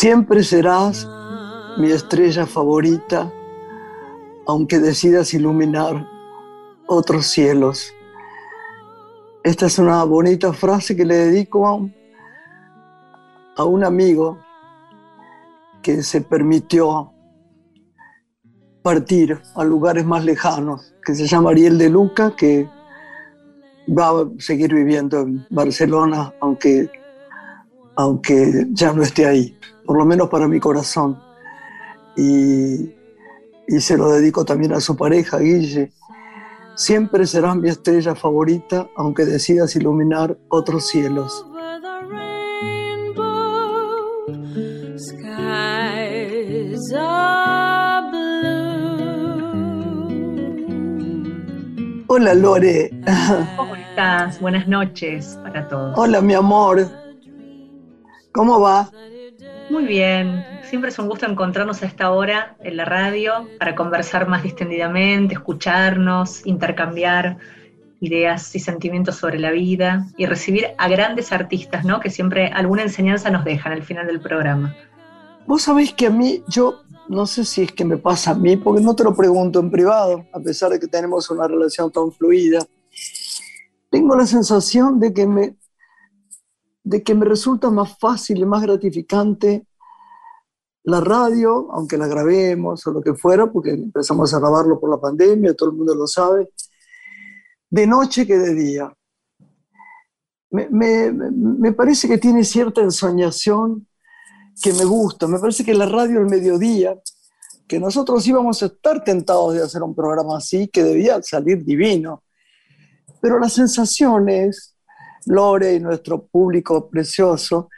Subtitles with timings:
[0.00, 1.06] Siempre serás
[1.76, 3.30] mi estrella favorita,
[4.46, 6.08] aunque decidas iluminar
[6.86, 7.92] otros cielos.
[9.44, 11.74] Esta es una bonita frase que le dedico a
[13.66, 14.38] un, amigo
[15.82, 17.12] que se permitió
[18.80, 22.66] partir a lugares más lejanos, que se llama Ariel de Luca, que
[23.86, 26.90] va a seguir viviendo en Barcelona, aunque,
[28.00, 29.54] aunque ya no esté ahí,
[29.84, 31.18] por lo menos para mi corazón.
[32.16, 32.94] Y,
[33.68, 35.92] y se lo dedico también a su pareja, Guille.
[36.76, 41.46] Siempre serás mi estrella favorita, aunque decidas iluminar otros cielos.
[52.06, 52.90] Hola Lore.
[53.56, 54.40] ¿Cómo estás?
[54.40, 55.98] Buenas noches para todos.
[55.98, 56.99] Hola mi amor.
[58.32, 58.90] ¿Cómo va?
[59.70, 60.44] Muy bien.
[60.62, 65.34] Siempre es un gusto encontrarnos a esta hora en la radio para conversar más distendidamente,
[65.34, 67.38] escucharnos, intercambiar
[68.00, 72.00] ideas y sentimientos sobre la vida y recibir a grandes artistas, ¿no?
[72.00, 74.74] Que siempre alguna enseñanza nos dejan al final del programa.
[75.46, 78.56] Vos sabés que a mí, yo no sé si es que me pasa a mí,
[78.56, 82.12] porque no te lo pregunto en privado, a pesar de que tenemos una relación tan
[82.12, 82.64] fluida.
[83.90, 85.56] Tengo la sensación de que me,
[86.82, 89.66] de que me resulta más fácil y más gratificante
[90.84, 95.00] la radio, aunque la grabemos o lo que fuera, porque empezamos a grabarlo por la
[95.00, 96.48] pandemia, todo el mundo lo sabe,
[97.68, 98.92] de noche que de día.
[100.50, 103.86] Me, me, me parece que tiene cierta ensoñación
[104.60, 105.26] que me gusta.
[105.26, 106.98] Me parece que la radio al mediodía,
[107.68, 112.24] que nosotros íbamos a estar tentados de hacer un programa así, que debía salir divino.
[113.20, 114.69] Pero la sensación es,
[115.26, 117.68] Lore y nuestro público precioso,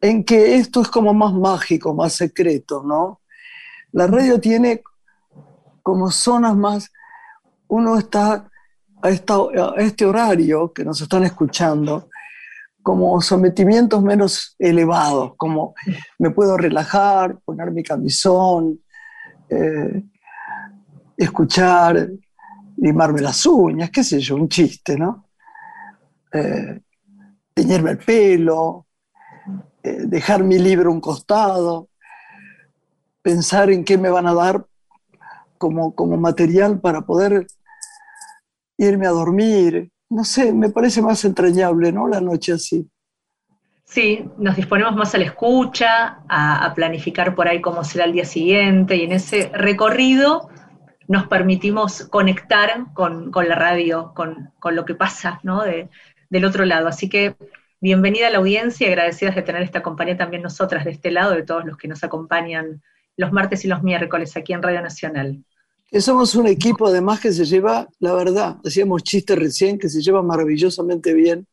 [0.00, 3.20] en que esto es como más mágico, más secreto, ¿no?
[3.92, 4.82] La radio tiene
[5.82, 6.92] como zonas más,
[7.68, 8.50] uno está
[9.02, 9.10] a,
[9.78, 12.08] este horario que nos están escuchando,
[12.82, 15.74] como sometimientos menos elevados, como
[16.18, 18.80] me puedo relajar, poner mi camisón,
[19.48, 20.04] eh,
[21.16, 22.10] escuchar,
[22.76, 25.25] limarme las uñas, qué sé yo, un chiste, ¿no?
[26.32, 26.80] Eh,
[27.54, 28.86] teñirme el pelo,
[29.82, 31.88] eh, dejar mi libro a un costado,
[33.22, 34.66] pensar en qué me van a dar
[35.58, 37.46] como, como material para poder
[38.76, 42.06] irme a dormir, no sé, me parece más entrañable, ¿no?
[42.06, 42.88] La noche así.
[43.84, 48.24] Sí, nos disponemos más a la escucha, a, planificar por ahí cómo será el día
[48.24, 50.48] siguiente y en ese recorrido
[51.06, 55.62] nos permitimos conectar con, la radio, con, lo que pasa ¿no?
[56.30, 56.88] Del otro lado.
[56.88, 57.36] Así que
[57.80, 61.42] bienvenida a la audiencia agradecidas de tener esta compañía también nosotras de este lado, de
[61.42, 62.82] todos los que nos acompañan
[63.16, 65.42] los martes y los miércoles aquí en Radio Nacional
[66.00, 70.22] somos un equipo además que se lleva, la verdad, hacíamos chistes recién, que se lleva
[70.22, 71.46] maravillosamente bien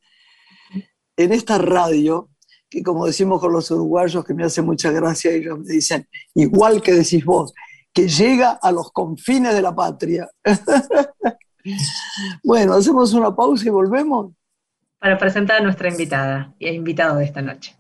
[1.16, 2.30] en esta radio,
[2.70, 6.82] que como decimos con los uruguayos, que me hace mucha gracia, ellos me dicen, igual
[6.82, 7.54] que decís vos,
[7.94, 10.28] que llega a los confines de la patria.
[12.44, 14.34] bueno, hacemos una pausa y volvemos.
[15.04, 17.76] Para presentar a nuestra invitada y invitado de esta noche.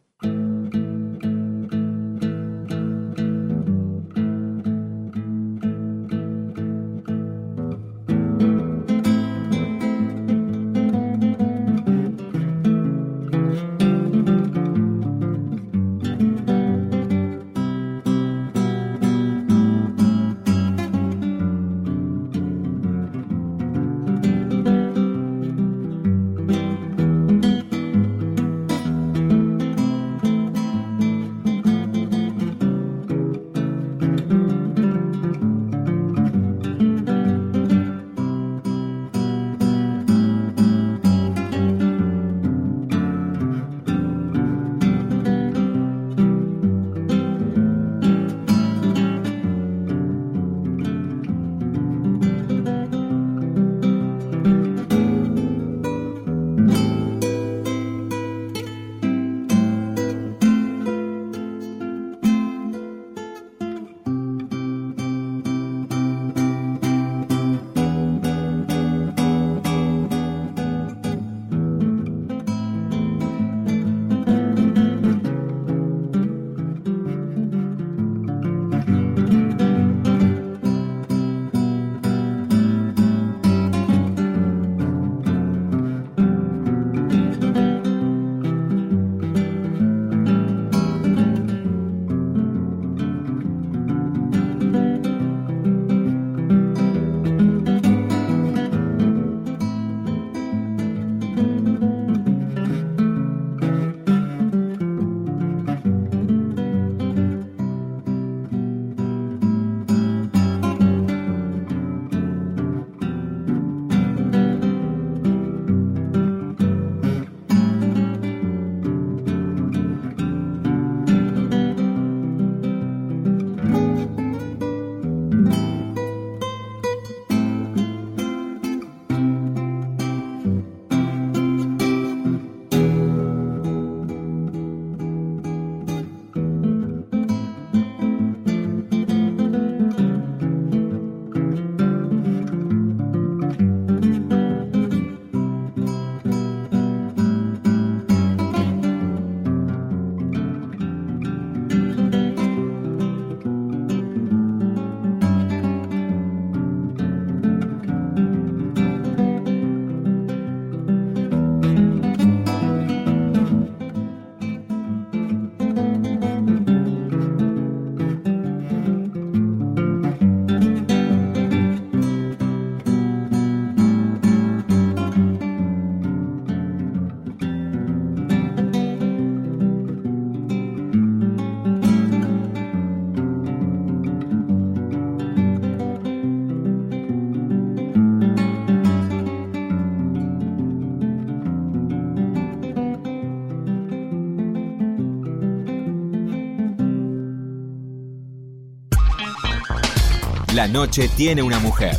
[200.63, 201.97] La noche tiene una mujer.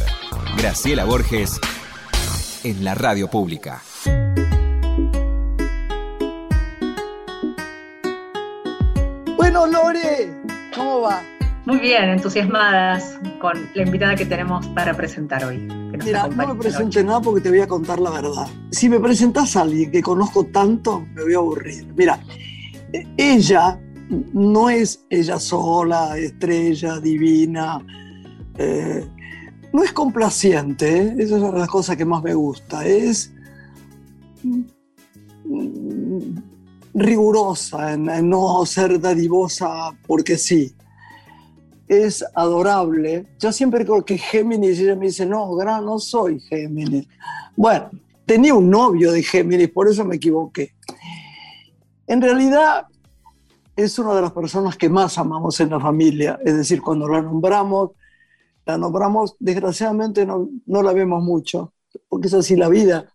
[0.56, 1.60] Graciela Borges
[2.62, 3.82] en la radio pública.
[9.36, 10.32] Bueno, Lore,
[10.74, 11.22] ¿cómo va?
[11.66, 15.58] Muy bien, entusiasmadas con la invitada que tenemos para presentar hoy.
[16.02, 18.46] Mira, no me presentes nada porque te voy a contar la verdad.
[18.70, 21.86] Si me presentas a alguien que conozco tanto, me voy a aburrir.
[21.94, 22.18] Mira,
[23.18, 23.78] ella
[24.32, 27.84] no es ella sola, estrella, divina,
[28.58, 29.06] eh,
[29.72, 31.14] no es complaciente, ¿eh?
[31.18, 33.32] esa es una de las cosas que más me gusta, es
[34.42, 34.62] mm,
[36.94, 40.74] rigurosa en, no ser dadivosa porque sí.
[41.86, 43.26] Es adorable.
[43.38, 47.06] Yo siempre creo que Géminis, ella me dice, no, gran, no soy Géminis.
[47.56, 47.90] Bueno,
[48.24, 50.72] tenía un novio de Géminis, por eso me equivoqué.
[52.06, 52.86] En realidad,
[53.76, 56.38] es una de las personas que más amamos en la familia.
[56.44, 57.90] Es decir, cuando la nombramos,
[58.66, 61.74] la nombramos, desgraciadamente no, no la vemos mucho,
[62.08, 63.12] porque es así la vida.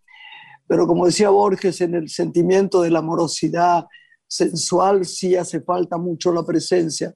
[0.68, 3.88] Pero como decía Borges, en el sentimiento de la amorosidad
[4.28, 7.14] sensual sí hace falta mucho la presencia.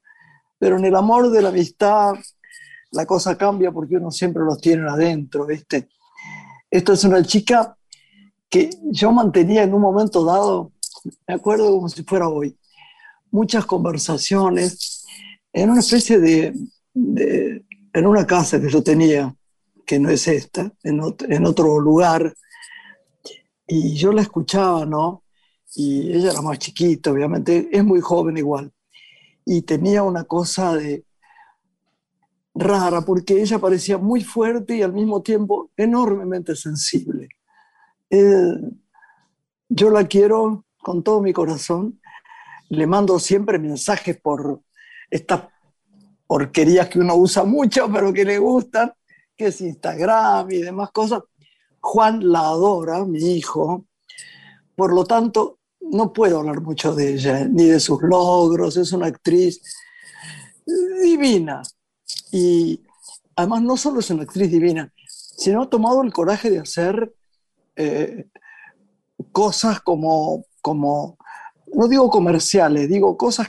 [0.58, 2.16] Pero en el amor de la amistad
[2.94, 5.90] la cosa cambia porque uno siempre los tiene adentro, ¿viste?
[6.70, 7.76] Esta es una chica
[8.50, 10.72] que yo mantenía en un momento dado,
[11.28, 12.56] me acuerdo como si fuera hoy,
[13.32, 15.06] muchas conversaciones
[15.52, 16.54] en una especie de,
[17.94, 19.36] en una casa que yo tenía,
[19.86, 21.00] que no es esta, en,
[21.46, 22.34] otro lugar,
[23.68, 25.24] y yo la escuchaba, ¿no?
[25.76, 28.72] Y ella era más chiquita, obviamente, es muy joven igual,
[29.46, 31.06] y tenía una cosa de
[32.56, 37.30] rara, porque ella parecía muy fuerte y al mismo tiempo enormemente sensible.
[38.10, 38.54] Eh,
[39.70, 42.00] yo la quiero con todo mi corazón
[42.74, 44.62] le mando siempre mensajes por
[45.10, 45.44] estas
[46.28, 48.92] porquerías que uno usa mucho, pero que le gustan,
[49.36, 51.24] que es Instagram y demás cosas.
[51.80, 53.86] Juan la adora, mi hijo,
[54.76, 59.08] por lo tanto, no puedo hablar mucho de ella, ni de sus logros, es una
[59.08, 59.62] actriz
[61.02, 61.62] divina.
[62.32, 62.82] Y
[63.36, 67.14] además no solo es una actriz divina, sino ha tomado el coraje de hacer
[67.76, 68.28] eh,
[69.32, 71.18] cosas como, como
[71.74, 73.48] no digo comerciales, digo cosas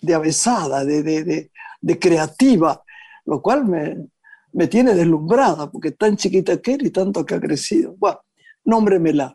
[0.00, 1.49] de avesada, de,
[1.98, 2.82] creativa,
[3.26, 4.08] lo cual me,
[4.52, 7.94] me, tiene deslumbrada, porque tan chiquita que era y tanto que ha crecido.
[7.98, 8.20] Bueno,
[8.64, 9.34] nómbremela.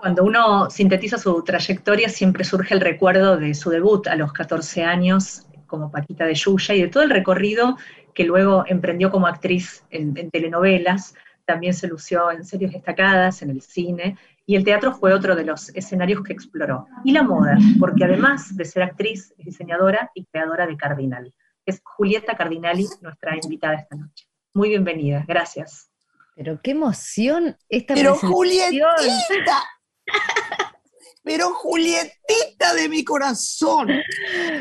[0.00, 4.82] Cuando uno sintetiza su trayectoria, siempre surge el recuerdo de su debut a los 14
[4.82, 7.78] años como Paquita de Yuya y de todo el recorrido
[8.14, 11.14] que luego emprendió como actriz en, en telenovelas.
[11.44, 15.44] También se lució en series destacadas, en el cine, y el teatro fue otro de
[15.44, 16.86] los escenarios que exploró.
[17.04, 21.32] Y la moda, porque además de ser actriz, es diseñadora y creadora de Cardinal.
[21.64, 24.26] Es Julieta Cardinali, nuestra invitada esta noche.
[24.52, 25.90] Muy bienvenida, gracias.
[26.34, 29.62] Pero qué emoción esta Pero Julietita,
[31.22, 33.88] pero Julietita de mi corazón.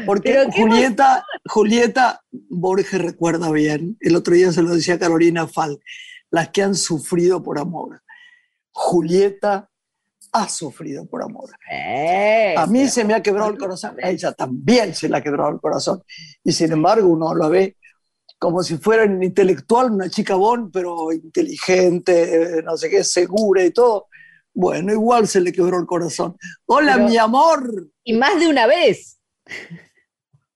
[0.06, 5.80] Porque Julieta, Julieta Borges recuerda bien, el otro día se lo decía Carolina Fal,
[6.30, 8.04] las que han sufrido por amor.
[8.72, 9.71] Julieta
[10.32, 11.50] ha sufrido por amor.
[11.70, 15.22] Eh, a mí se me ha quebrado el corazón, a ella también se le ha
[15.22, 16.04] quebrado el corazón.
[16.44, 17.78] Y sin embargo uno lo ve
[18.40, 23.64] como si fuera un intelectual, una chica bon, pero inteligente, eh, no sé qué, segura
[23.64, 24.08] y todo.
[24.54, 26.36] Bueno, igual se le quebró el corazón.
[26.66, 27.90] Hola, mi amor.
[28.04, 29.20] Y más de una vez.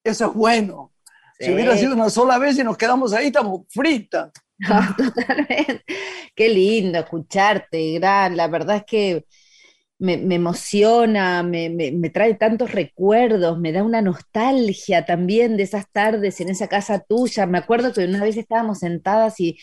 [0.03, 0.93] Eso es bueno.
[1.39, 4.31] Si hubiera sido una sola vez y nos quedamos ahí, estamos fritas.
[4.97, 5.83] totalmente.
[6.33, 8.35] Qué lindo escucharte, gran.
[8.35, 9.25] La verdad es que
[9.97, 16.49] me, emociona, me, trae tantos recuerdos, me da una nostalgia también de esas tardes en
[16.49, 17.45] esa casa tuya.
[17.45, 19.57] Me acuerdo que una vez estábamos sentadas y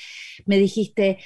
[0.47, 1.19] me dijiste,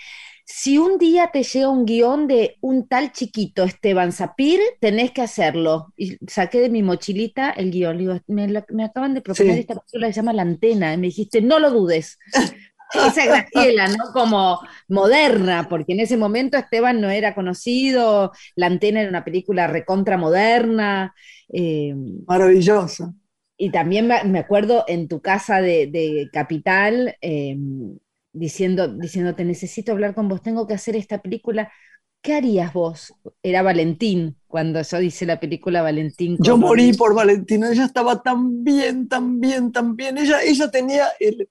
[0.45, 5.23] si un día te llega un guion de un tal chiquito, Esteban Zapir, tenés que
[5.23, 5.93] hacerlo.
[5.97, 7.99] Y saqué de mi mochilita el guion.
[7.99, 10.95] Digo, me, acaban de proponer esta película que se llama La Antena.
[10.95, 12.19] Y me dijiste, no lo dudes.
[12.95, 14.13] esa Graciela, ¿no?
[14.13, 19.67] Como moderna, porque en ese momento Esteban no era conocido, La Antena era una película
[19.67, 21.15] recontra moderna.
[21.53, 21.95] Eh,
[22.27, 23.15] Maravillosa.
[23.59, 27.97] Y también me acuerdo en tu casa de, Capital, em,
[28.33, 31.73] diciendo, diciéndote, necesito hablar con vos, tengo que hacer esta película.
[32.21, 33.15] ¿Qué harías vos?
[33.43, 36.37] Era Valentín, cuando yo hice la película Valentín.
[36.41, 40.19] Yo morí por Valentín, ella estaba tan bien, tan bien, tan bien.
[40.19, 41.49] Ella, ella tenía el,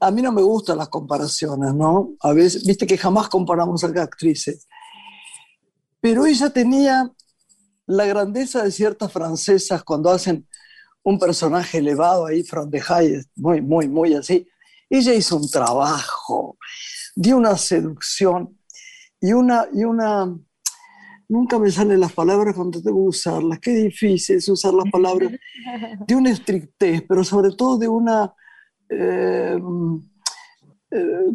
[0.00, 2.14] a mí no me gustan las comparaciones, ¿no?
[2.20, 4.66] A veces, viste que jamás comparamos a actrices.
[6.00, 7.12] Pero ella tenía
[7.86, 10.48] la grandeza de ciertas francesas cuando hacen
[11.02, 14.48] un personaje elevado ahí, from the high, muy, muy, muy así.
[14.88, 16.56] Ella hizo un trabajo
[17.14, 18.58] de una seducción
[19.20, 20.34] y una, y una,
[21.28, 25.32] nunca me salen las palabras cuando tengo que usarlas, qué difícil es usar las palabras,
[26.06, 28.32] de una estrictez, pero sobre todo de una
[28.90, 29.58] eh,
[30.90, 31.26] eh,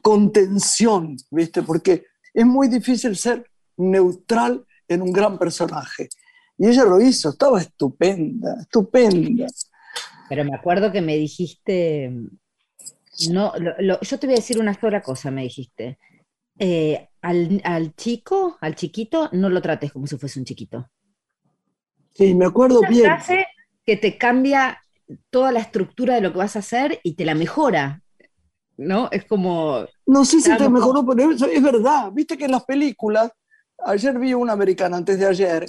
[0.00, 1.62] contención, ¿viste?
[1.62, 6.08] Porque es muy difícil ser neutral en un gran personaje.
[6.56, 9.46] Y ella lo hizo, estaba estupenda, estupenda.
[10.28, 12.12] Pero me acuerdo que me dijiste,
[13.30, 15.98] no, yo te voy a decir una sola cosa, me dijiste.
[16.58, 20.88] Eh, al, chico, al chiquito, no lo trates como si fuese un chiquito.
[22.14, 23.04] Sí, me acuerdo bien.
[23.04, 23.46] Frase
[23.84, 24.80] que te cambia
[25.30, 28.02] toda la estructura de lo que vas a hacer y te la mejora.
[28.76, 29.08] ¿No?
[29.10, 29.86] Es como.
[30.06, 32.10] No sé si te mejoró, pero es verdad.
[32.12, 33.30] Viste que en las películas,
[33.84, 35.66] ayer vi una americana antes de ayer,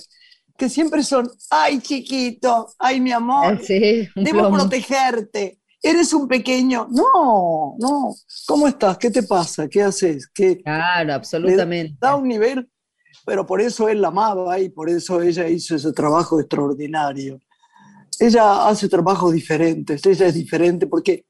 [0.57, 6.87] que siempre son, ay chiquito, ay mi amor, sí, debo protegerte eres un pequeño.
[6.91, 8.13] No, no.
[8.47, 8.97] ¿Cómo estás?
[8.97, 9.67] ¿Qué te pasa?
[9.67, 10.27] ¿Qué haces?
[10.27, 10.61] ¿Qué?
[10.61, 11.97] Claro, absolutamente.
[11.99, 12.69] Da un nivel,
[13.25, 17.39] pero por eso él la amaba y por eso ella hizo ese trabajo extraordinario.
[18.21, 21.25] Ella hace trabajos diferentes, ella es diferente porque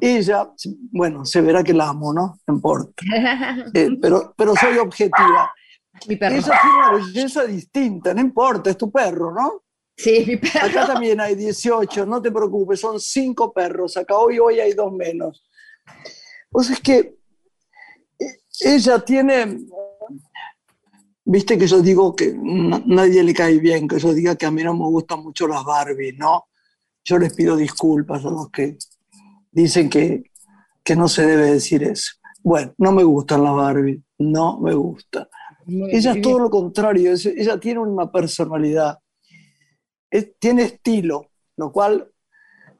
[0.00, 0.52] ella,
[0.92, 2.38] bueno, se verá que la amo, ¿no?
[2.46, 3.02] No importa.
[3.74, 5.52] Eh, pero, pero soy objetiva.
[6.06, 6.36] Mi perro.
[6.36, 9.62] Ella tiene una belleza distinta, no importa, es tu perro, ¿no?
[9.96, 10.66] Sí, mi perro.
[10.66, 13.96] Acá también hay 18, no te preocupes, son cinco perros.
[13.96, 15.44] Acá hoy, hoy hay dos menos.
[16.50, 17.16] Pues es que
[18.18, 19.58] eh, ella tiene,
[21.32, 24.62] viste que yo digo que nadie le cae bien, que yo diga que a mí
[24.62, 26.46] no me gustan mucho las Barbie, ¿no?
[27.04, 28.76] Yo les pido disculpas a los que
[29.50, 30.24] dicen que,
[30.84, 32.12] que no se debe decir eso.
[32.42, 35.28] Bueno, no me gustan las Barbie, no me gusta.
[35.66, 38.98] ella es todo lo contrario, ella tiene una personalidad
[40.38, 42.08] tiene estilo, lo cual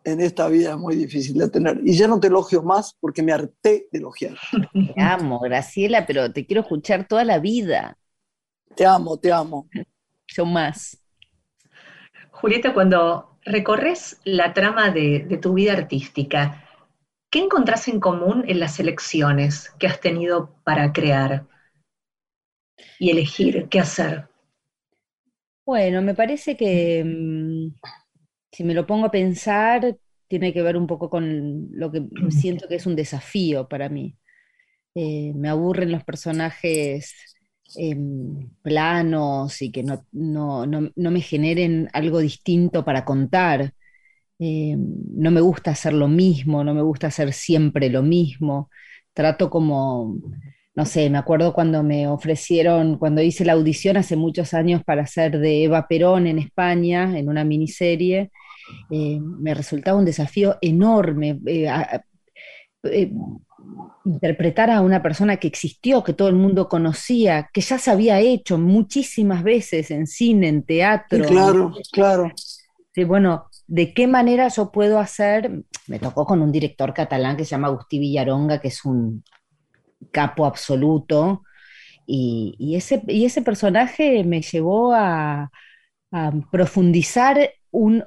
[0.05, 1.81] en esta vida es muy difícil de tener.
[1.85, 4.37] Y ya no te elogio más porque me harté de elogiar.
[4.95, 7.97] Te amo, Graciela, pero te quiero escuchar toda la vida.
[8.77, 9.67] Te amo, te amo.
[10.29, 10.99] Yo más.
[12.33, 16.65] Julieta, cuando recorres la trama de, de tu vida artística,
[17.31, 21.47] ¿qué encontrás en común en las elecciones que has tenido para crear
[22.99, 24.29] y elegir qué hacer?
[25.65, 27.75] Bueno, me parece que mm,
[28.53, 29.97] si me lo pongo a pensar,
[30.29, 34.17] tiene que ver un poco con lo que siento que es un desafío para mí.
[34.95, 37.15] Eh, me aburren los personajes
[37.77, 40.07] em, planos y que no,
[40.97, 43.75] me generen algo distinto para contar.
[44.39, 48.71] Eh, no me gusta hacer lo mismo, no me gusta hacer siempre lo mismo.
[49.15, 50.17] Trato como
[50.75, 55.03] no sé, me acuerdo cuando me ofrecieron, cuando hice la audición hace muchos años para
[55.03, 58.31] hacer de Eva Perón en España, en una miniserie,
[58.91, 61.41] eh, me resultaba un desafío enorme.
[61.47, 61.69] Eh,
[62.85, 63.13] eh,
[64.05, 68.21] interpretar a una persona que existió, que todo el mundo conocía, que ya se había
[68.21, 71.25] hecho muchísimas veces en cine, en teatro.
[71.27, 72.33] claro, claro.
[72.95, 75.65] Sí, bueno, ¿de qué manera yo puedo hacer?
[75.87, 79.25] Me tocó con un director catalán que se llama Agustí Villaronga, que es un
[80.11, 81.43] capo absoluto.
[82.05, 85.51] Y, ese, y ese personaje me llevó a,
[86.51, 88.05] profundizar un,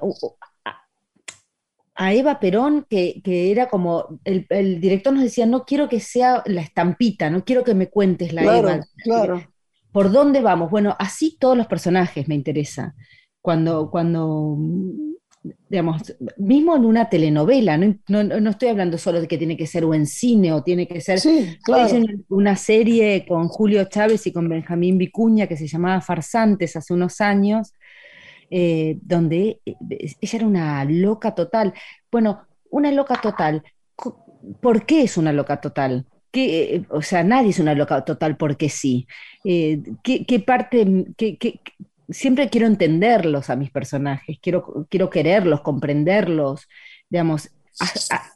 [1.96, 6.60] a Eva Perón, que, era como, el, director nos decía, no quiero que sea la
[6.60, 8.80] estampita, no quiero que me cuentes la Eva.
[9.02, 9.42] Claro.
[9.92, 10.70] ¿Por dónde vamos?
[10.70, 12.94] Bueno, así todos los personajes me interesa.
[13.40, 14.58] Cuando, cuando
[15.68, 19.94] digamos, mismo en una telenovela, no, estoy hablando solo de que tiene que ser o
[19.94, 21.98] en cine o tiene que ser sí, claro.
[22.28, 27.20] una serie con Julio Chávez y con Benjamín Vicuña que se llamaba Farsantes hace unos
[27.20, 27.72] años,
[28.50, 29.74] eh, donde eh,
[30.20, 31.74] ella era una loca total.
[32.10, 33.62] Bueno, una loca total.
[34.60, 36.06] ¿Por qué es una loca total?
[36.30, 39.06] ¿Qué, o sea, nadie es una loca total porque sí.
[39.44, 41.38] Eh, ¿qué, parte, qué,
[42.08, 46.68] siempre quiero entenderlos a mis personajes, quiero, quiero quererlos, comprenderlos,
[47.08, 47.50] digamos,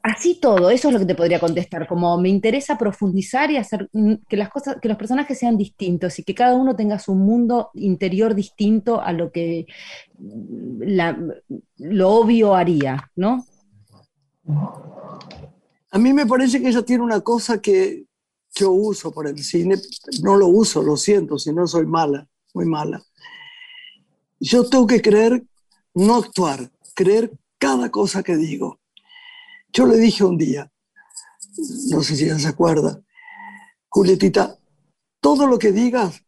[0.03, 3.89] así todo, eso es lo que te podría contestar, como me interesa profundizar y hacer
[4.29, 7.71] que las cosas, que los personajes sean distintos y que cada uno tenga su mundo
[7.75, 9.67] interior distinto a lo que
[10.19, 11.31] mm,
[11.79, 13.47] lo obvio haría, ¿no?
[15.93, 18.05] A mí me parece que ella tiene una cosa que
[18.55, 19.77] yo uso por el cine,
[20.23, 23.03] no lo uso, lo siento, si no soy mala, muy mala
[24.41, 25.45] yo tengo que creer,
[25.95, 28.80] no actuar, creer cada cosa que digo.
[29.73, 30.71] Yo le dije un día,
[31.91, 33.01] no sé si ella se acuerda,
[33.89, 34.57] Julietita,
[35.21, 36.23] todo lo que digas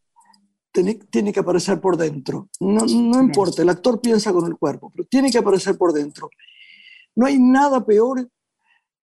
[0.73, 2.49] tiene, tiene que aparecer por dentro.
[2.61, 6.31] No, no importa, el actor piensa con el cuerpo, pero tiene que aparecer por dentro.
[7.15, 8.29] No hay nada peor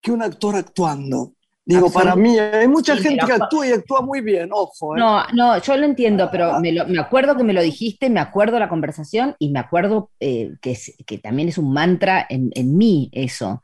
[0.01, 1.33] que un actor actuando.
[1.65, 4.95] Digo, para mí, hay mucha gente que actúa y actúa muy bien, ojo.
[4.95, 4.99] ¿eh?
[4.99, 8.69] No, no, yo lo entiendo, pero me, acuerdo que me lo dijiste, me acuerdo la
[8.69, 10.75] conversación y me acuerdo eh, que,
[11.05, 13.61] que, también es un mantra en, en, mí eso.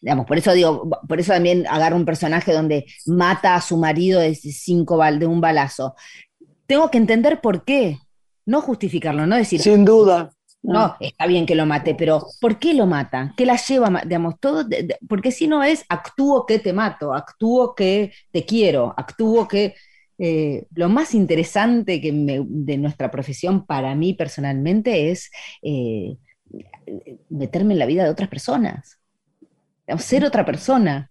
[0.00, 4.20] Digamos, por eso digo, por eso también agarro un personaje donde mata a su marido
[4.20, 5.94] de, cinco de un balazo.
[6.66, 7.98] Tengo que entender por qué,
[8.46, 9.60] no justificarlo, no decir.
[9.60, 10.30] Sin duda.
[10.62, 13.32] No, está bien que lo mate, pero ¿por qué lo mata?
[13.36, 14.02] ¿Qué la lleva?
[14.04, 14.66] Digamos, todo,
[15.08, 19.74] porque si no es actúo que te mato, actúo que te quiero, actúo que...
[20.22, 25.30] Eh, lo más interesante que de nuestra profesión para mí personalmente es
[25.62, 26.18] eh,
[27.30, 28.99] meterme en la vida de otras personas,
[29.98, 31.10] ser otra persona.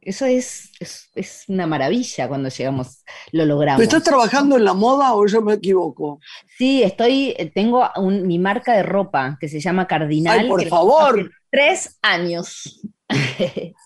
[0.00, 0.70] Eso es,
[1.16, 3.82] es, una maravilla cuando llegamos, lo logramos.
[3.82, 6.20] ¿Estás trabajando en la moda o yo me equivoco?
[6.56, 10.40] Sí, estoy, tengo mi marca de ropa que se llama Cardinal.
[10.40, 11.32] ¡Ay, por favor!
[11.50, 12.80] Tres años.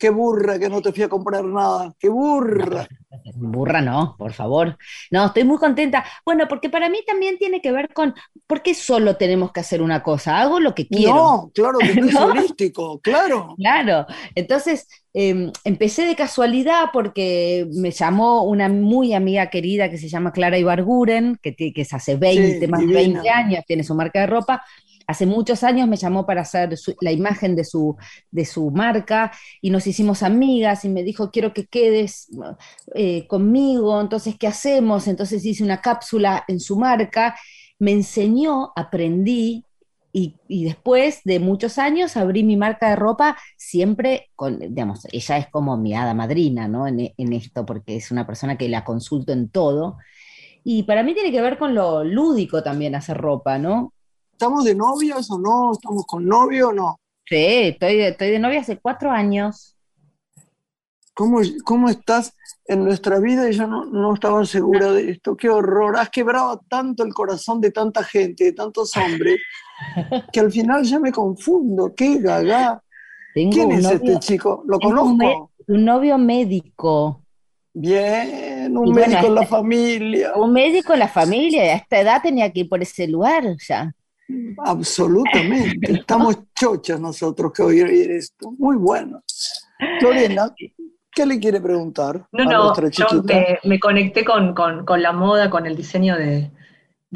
[0.00, 2.88] qué burra que no te fui a comprar nada, qué burra.
[3.34, 4.78] burra no, por favor.
[5.10, 6.04] No, estoy muy contenta.
[6.24, 8.14] Bueno, porque para mí también tiene que ver con,
[8.46, 10.40] ¿por qué solo tenemos que hacer una cosa?
[10.40, 11.14] Hago lo que quiero.
[11.14, 13.54] No, claro que es holístico, claro.
[13.58, 20.08] Claro, entonces em, empecé de casualidad porque me llamó una muy amiga querida que se
[20.08, 24.20] llama Clara Ibarguren, que, que es hace 20, más de 20 años, tiene su marca
[24.20, 24.64] de ropa,
[25.10, 27.96] hace muchos años me llamó para hacer la imagen de su,
[28.30, 32.28] de su marca y nos hicimos amigas y me dijo, quiero que quedes
[32.94, 35.08] eh, conmigo, entonces, ¿qué hacemos?
[35.08, 37.36] Entonces hice una cápsula en su marca,
[37.80, 39.64] me enseñó, aprendí
[40.12, 45.48] y, después de muchos años abrí mi marca de ropa siempre con, digamos, ella es
[45.48, 46.86] como mi hada madrina, ¿no?
[46.86, 49.98] En, en, esto, porque es una persona que la consulto en todo.
[50.62, 53.92] Y para mí tiene que ver con lo lúdico también hacer ropa, ¿no?
[54.40, 55.72] ¿Estamos de novios o no?
[55.72, 56.98] ¿Estamos con novio o no?
[57.26, 59.76] Sí, estoy, estoy de novia hace cuatro años.
[61.12, 63.50] ¿Cómo, ¿Cómo estás en nuestra vida?
[63.50, 65.36] Y yo no, no estaba segura de esto.
[65.36, 65.98] Qué horror.
[65.98, 69.40] Has quebrado tanto el corazón de tanta gente, de tantos hombres,
[70.32, 71.92] que al final ya me confundo.
[71.94, 72.82] Qué gaga.
[73.34, 74.64] ¿Quién es este chico?
[74.66, 75.50] ¿Lo conozco?
[75.68, 77.20] Un, novio médico.
[77.74, 80.32] Bien, un médico en la familia.
[80.34, 83.94] Un médico en la familia, a esta edad tenía que ir por ese lugar ya.
[84.64, 85.92] Absolutamente.
[86.00, 88.52] Estamos chochas nosotros que oír esto.
[88.58, 89.22] Muy bueno.
[90.00, 90.54] Lorena,
[91.12, 92.26] ¿qué le quiere preguntar?
[92.32, 93.06] No, no, yo
[93.64, 94.54] me, conecté con,
[94.98, 96.50] la moda, con el diseño de,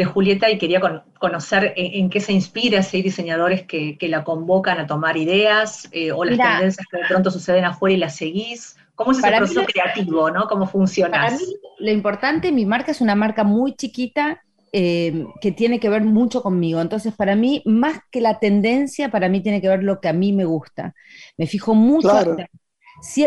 [0.04, 0.80] Julieta y quería
[1.18, 6.10] conocer en, qué se inspira, si hay diseñadores que, la convocan a tomar ideas eh,
[6.10, 8.76] o las tendencias que de pronto suceden afuera y las seguís.
[8.94, 10.46] ¿Cómo es ese proceso creativo, no?
[10.46, 11.22] ¿Cómo funciona?
[11.22, 11.44] Para mí,
[11.80, 14.43] lo importante, mi marca es una marca muy chiquita
[14.76, 16.80] eh, que tiene que ver mucho conmigo.
[16.80, 20.12] Entonces, para mí, más que la tendencia, para mí tiene que ver lo que a
[20.12, 20.94] mí me gusta.
[21.38, 22.36] Me fijo mucho.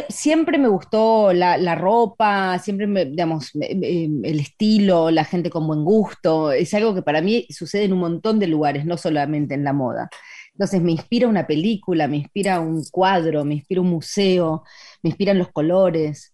[0.10, 6.52] siempre me gustó la, ropa, siempre, me, digamos, el estilo, la gente con buen gusto.
[6.52, 9.72] Es algo que para mí sucede en un montón de lugares, no solamente en la
[9.72, 10.10] moda.
[10.52, 14.64] Entonces me inspira una película, me inspira un cuadro, me inspira un museo,
[15.02, 16.34] me inspiran los colores.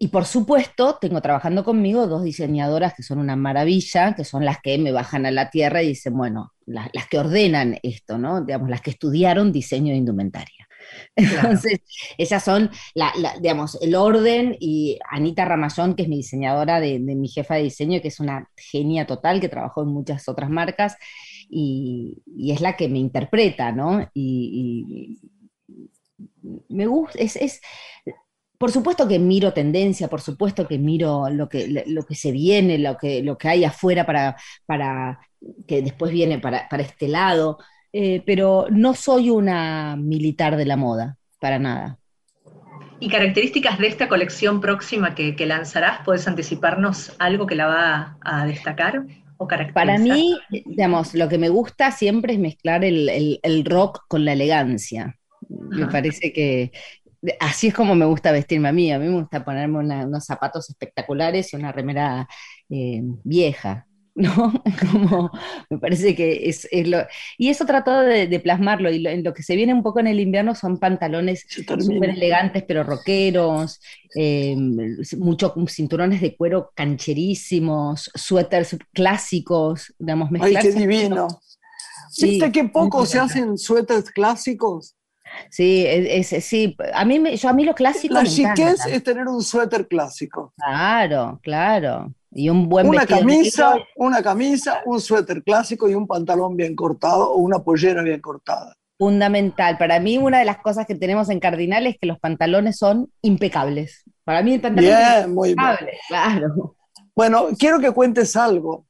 [0.00, 4.60] Y por supuesto, tengo trabajando conmigo dos diseñadoras que son una maravilla, que son las
[4.60, 8.44] que me bajan a la tierra y dicen, bueno, las, que ordenan esto, ¿no?
[8.44, 10.68] Digamos, las que estudiaron diseño de indumentaria.
[11.16, 11.80] Entonces,
[12.16, 17.28] esas son, la, digamos, el orden y Anita Ramallón, que es mi diseñadora de, mi
[17.28, 20.96] jefa de diseño, que es una genia total, que trabajó en muchas otras marcas
[21.50, 24.08] y, es la que me interpreta, ¿no?
[24.14, 25.18] Y,
[26.68, 27.60] me gusta, es, es
[28.58, 32.76] por supuesto que miro tendencia, por supuesto que miro lo que, lo que se viene,
[32.78, 35.20] lo que, lo que hay afuera para, para
[35.66, 37.58] que después viene para, este lado,
[37.92, 41.98] eh, pero no soy una militar de la moda, para nada.
[43.00, 46.00] ¿Y características de esta colección próxima que, lanzarás?
[46.04, 49.04] ¿Puedes anticiparnos algo que la va a destacar?
[49.36, 54.32] O para mí, digamos, lo que me gusta siempre es mezclar el, rock con la
[54.32, 55.16] elegancia.
[55.48, 56.72] Me parece que,
[57.40, 58.92] así es como me gusta vestirme a mí.
[58.92, 62.28] A mí me gusta ponerme unos zapatos espectaculares y una remera
[62.70, 63.86] eh, vieja.
[64.18, 64.52] ¿no?
[64.90, 65.30] Como
[65.70, 66.98] me parece que es, lo...
[67.36, 70.18] Y eso trato de, plasmarlo, y en lo que se viene un poco en el
[70.18, 73.80] invierno son pantalones súper elegantes, pero rockeros,
[74.16, 74.56] eh,
[75.18, 81.28] muchos cinturones de cuero cancherísimos, suéteres clásicos, digamos, ¡Ay, qué divino!
[82.20, 84.96] ¿Viste qué poco se hacen suéteres clásicos?
[85.50, 86.76] Sí, es, sí.
[86.92, 88.14] A mí, yo, a mí lo clásico.
[88.14, 90.52] La chiquez es tener un suéter clásico.
[90.56, 92.12] Claro, claro.
[92.30, 97.32] Y un buen una camisa, una camisa, un suéter clásico y un pantalón bien cortado
[97.32, 98.74] o una pollera bien cortada.
[98.98, 99.78] Fundamental.
[99.78, 103.10] Para mí, una de las cosas que tenemos en Cardinal es que los pantalones son
[103.22, 104.04] impecables.
[104.24, 105.58] Para mí, el pantalón Bien, es muy bien.
[105.58, 106.76] impecable, claro.
[107.14, 108.86] Bueno, quiero que cuentes algo.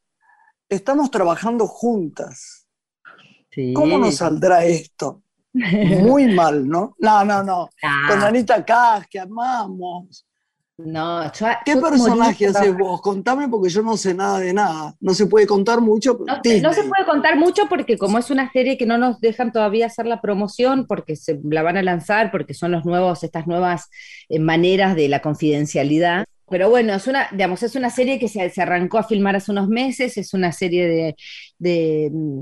[0.68, 2.66] Estamos trabajando juntas.
[3.50, 3.72] Sí.
[3.72, 5.22] ¿Cómo nos saldrá esto?
[5.54, 6.94] Muy mal, ¿no?
[6.98, 7.68] No, no, no.
[8.08, 10.24] Con Anita Cas, que amamos.
[10.76, 13.00] no, yo- ¿Qué yo personaje haces vos?
[13.02, 14.94] Contame porque yo no sé nada de nada.
[15.00, 18.78] No se puede contar mucho, No, se puede contar mucho porque como es una serie
[18.78, 22.54] que no nos dejan todavía hacer la promoción, porque se la van a lanzar, porque
[22.54, 23.88] son los nuevos, estas nuevas
[24.28, 26.24] eh, maneras de la confidencialidad.
[26.50, 29.50] Pero bueno, es una, digamos, es una serie que se, se arrancó a filmar hace
[29.50, 31.16] unos meses, es una serie de,
[31.58, 32.40] de, mm,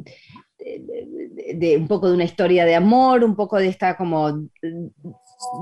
[0.59, 4.29] de- de- de un poco de una historia de amor, un poco de esta como
[4.33, 4.47] mm,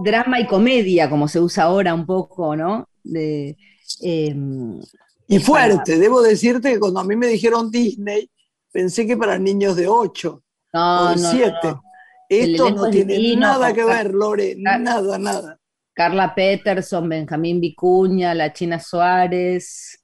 [0.04, 2.88] drama y comedia, como se usa ahora un poco, ¿no?
[3.02, 3.56] De,
[4.02, 4.80] em,
[5.26, 8.30] Y fuerte, debo decirte que cuando a mí me dijeron Disney,
[8.72, 10.42] pensé que para niños de 8
[10.72, 11.58] o no, de no, no, 7.
[11.68, 11.82] no.
[12.28, 15.58] Esto no tiene divino, nada que ver, Lore, nada, nada.
[15.92, 20.02] Carla Peterson, Benjamín Vicuña, La China Suárez,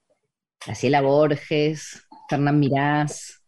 [0.64, 3.39] Graciela Borges, Fernán Mirás.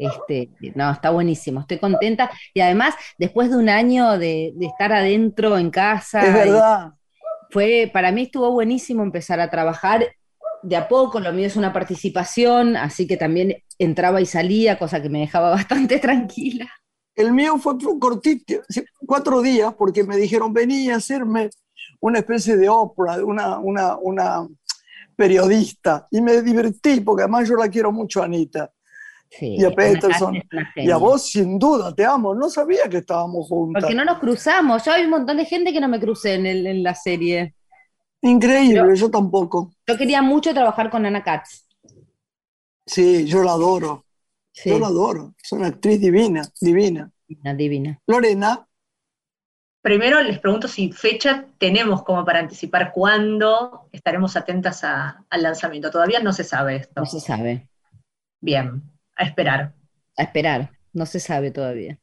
[0.00, 2.30] Este, no, está buenísimo, estoy contenta.
[2.54, 6.94] Y además, después de un año de, de estar adentro en casa, Es verdad.
[7.50, 10.06] fue, para mí estuvo buenísimo empezar a trabajar
[10.62, 15.02] de a poco, lo mío es una participación, así que también entraba y salía, cosa
[15.02, 16.68] que me dejaba bastante tranquila.
[17.14, 18.54] El mío fue cortito,
[19.06, 21.50] cuatro días, porque me dijeron, vení a hacerme
[22.00, 24.48] una especie de ópera, una, una, una
[25.16, 26.06] periodista.
[26.10, 28.70] Y me divertí, porque además yo la quiero mucho Anita.
[29.30, 30.42] Sí, Y a Peterson,
[30.74, 32.34] Y a vos, sin duda, te amo.
[32.34, 33.82] No sabía que estábamos juntas.
[33.82, 34.84] Porque no nos cruzamos.
[34.84, 37.54] Yo hay un montón de gente que no me crucé en, el- en la serie.
[38.22, 39.72] Increíble, Pero- yo tampoco.
[39.86, 41.64] Yo quería mucho trabajar con Ana Katz.
[42.84, 44.04] Sí, yo la adoro.
[44.52, 45.32] Sí, Yo la adoro.
[45.42, 47.10] Es una actriz divina, divina.
[47.28, 48.00] divina, divina.
[48.06, 48.66] Lorena,
[49.82, 55.90] Primero les pregunto si fecha tenemos como para anticipar cuándo estaremos atentas a- al lanzamiento.
[55.90, 57.00] Todavía no se sabe esto.
[57.00, 57.68] No se sabe.
[58.42, 58.82] Bien,
[59.20, 59.72] a esperar.
[60.16, 60.70] A esperar.
[60.92, 61.98] No se sabe todavía.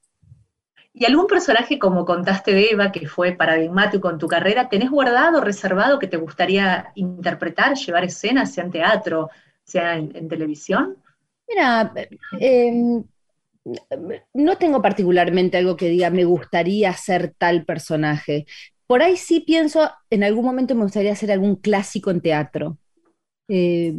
[0.93, 5.41] ¿Y algún personaje, como contaste de Eva, que fue paradigmático en tu carrera, tenés guardado,
[5.41, 9.29] reservado, que te gustaría interpretar, llevar escenas, sea en teatro,
[9.63, 10.97] sea en, en televisión?
[11.47, 11.93] Mira,
[12.39, 13.03] eh,
[14.33, 18.45] no tengo particularmente algo que diga me gustaría ser tal personaje.
[18.87, 22.77] Por ahí sí pienso, en algún momento me gustaría hacer algún clásico en teatro.
[23.49, 23.93] Eh,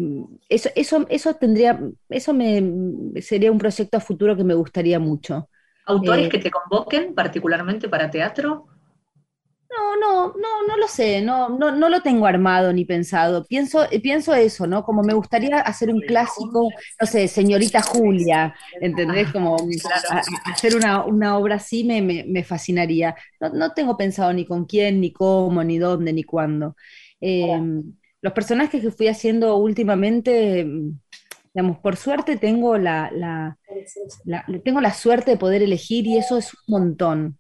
[0.48, 1.80] eso, eso, eso tendría,
[2.11, 2.62] eso me
[3.22, 5.48] sería un proyecto a futuro que me gustaría mucho.
[5.87, 8.68] ¿Autores Eh, que te convoquen particularmente para teatro?
[9.70, 13.44] No, no, no, no lo sé, no, no, no lo tengo armado ni pensado.
[13.46, 14.82] Pienso, eh, pienso eso, ¿no?
[14.82, 19.30] Como me gustaría hacer un clásico, no sé, Señorita Julia, ¿entendés?
[19.30, 20.08] Como Claro.
[20.08, 23.14] a- a- hacer una, una obra así me, me- me fascinaría.
[23.40, 26.74] No, no tengo pensado ni con quién, ni cómo, ni dónde, ni cuándo.
[27.20, 27.61] Eh,
[28.22, 30.66] los personajes que fui haciendo últimamente,
[31.54, 33.59] digamos, por suerte tengo la, la-
[34.24, 37.38] la- tengo la suerte de poder elegir y eso es un montón.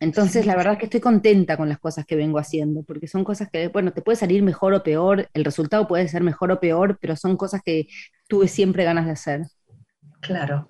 [0.00, 3.24] Entonces, la verdad es que estoy contenta con las cosas que vengo haciendo, porque son
[3.24, 6.60] cosas que, bueno, te puede salir mejor o peor, el resultado puede ser mejor o
[6.60, 7.86] peor, pero son cosas que
[8.28, 9.42] tuve siempre ganas de hacer.
[10.20, 10.68] Claro.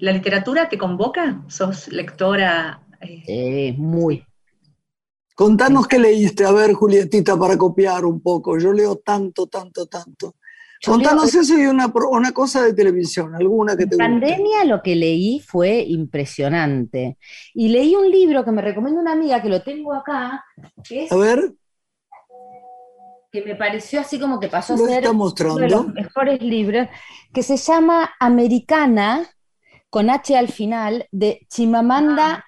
[0.00, 1.42] ¿La literatura te convoca?
[1.46, 2.80] ¿Sos lectora?
[3.00, 4.25] eh, Eh, muy.
[5.36, 6.44] Contanos qué leíste.
[6.44, 8.58] A ver, Julietita, para copiar un poco.
[8.58, 10.34] Yo leo tanto, tanto, tanto.
[10.80, 14.08] Yo Contanos leo- eso y una, una cosa de televisión, alguna que En te guste.
[14.10, 17.16] pandemia lo que leí fue impresionante.
[17.54, 20.44] Y leí un libro que me recomienda una amiga, que lo tengo acá,
[20.86, 21.54] que, es- A ver,
[23.32, 25.66] que me pareció así como que pasó a lo ser está uno de mostrando.
[25.66, 26.88] los mejores libros,
[27.32, 29.28] que se llama Americana,
[29.90, 32.44] con H al final, de Chimamanda,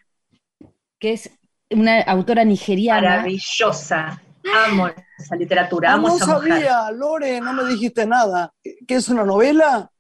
[0.99, 1.31] que es
[1.71, 3.09] una autora nigeriana.
[3.11, 4.23] maravillosa.
[4.67, 6.53] Amo esa literatura, Ah, amo no esa mujer.
[6.53, 8.53] sabía, Lore, no me dijiste nada.
[8.63, 9.91] ¿Qué es una novela?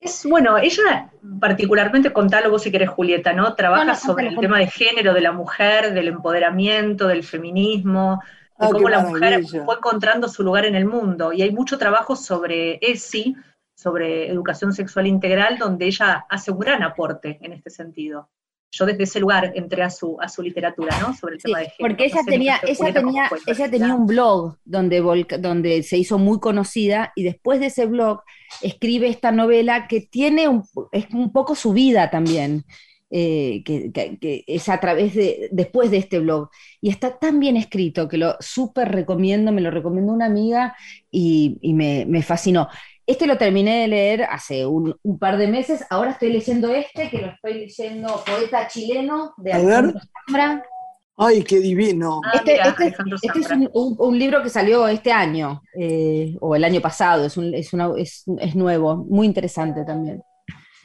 [0.00, 3.54] Es, bueno, ella particularmente, contalo vos si querés, Julieta, ¿no?
[3.54, 8.20] Trabaja No, no, sobre el tema de género, de la mujer, del empoderamiento, del feminismo,
[8.58, 11.32] de Ah, cómo la mujer fue encontrando su lugar en el mundo.
[11.32, 13.36] Y hay mucho trabajo sobre ESI,
[13.74, 18.30] sobre educación sexual integral, donde ella hace un gran aporte en este sentido.
[18.70, 21.14] Yo desde ese lugar entré a su, a su literatura, ¿no?
[21.14, 21.94] Sobre el Sí, tema de género.
[21.94, 25.98] porque ella No sé, tenía, ella tenía, ella tenía un blog donde, volca- donde se
[25.98, 28.20] hizo muy conocida y después de ese blog
[28.62, 32.64] escribe esta novela que tiene un, es un poco su vida también,
[33.10, 36.48] eh, que, que- que es a través de, después de este blog.
[36.80, 40.74] Y está tan bien escrito que lo súper recomiendo, me lo recomendó una amiga
[41.10, 42.68] y, y me, me fascinó.
[43.06, 47.18] Este lo terminé de leer hace un, par de meses, ahora estoy leyendo este, que
[47.18, 50.64] lo estoy leyendo, Poeta Chileno, de Alejandro Zambra.
[51.18, 52.20] ¡Ay, qué divino!
[52.24, 56.80] Ah, este, este, este es un, libro que salió este año, eh, o el año
[56.80, 60.22] pasado, es, es, es nuevo, muy interesante también.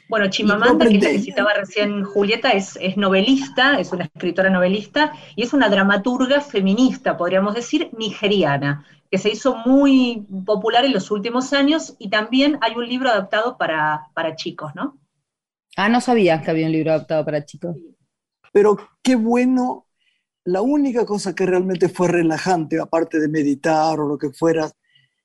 [0.08, 5.42] Bueno, Chimamanda, que la visitaba recién Julieta, es, es, novelista, es una escritora novelista y
[5.42, 11.52] es una dramaturga feminista, podríamos decir, nigeriana, que se hizo muy popular en los últimos
[11.52, 14.98] años y también hay un libro adaptado para, para chicos, ¿no?
[15.76, 17.76] Ah, no sabía que había un libro adaptado para chicos.
[18.54, 19.86] Pero qué bueno,
[20.44, 24.70] la única cosa que realmente fue relajante, aparte de meditar o lo que fuera,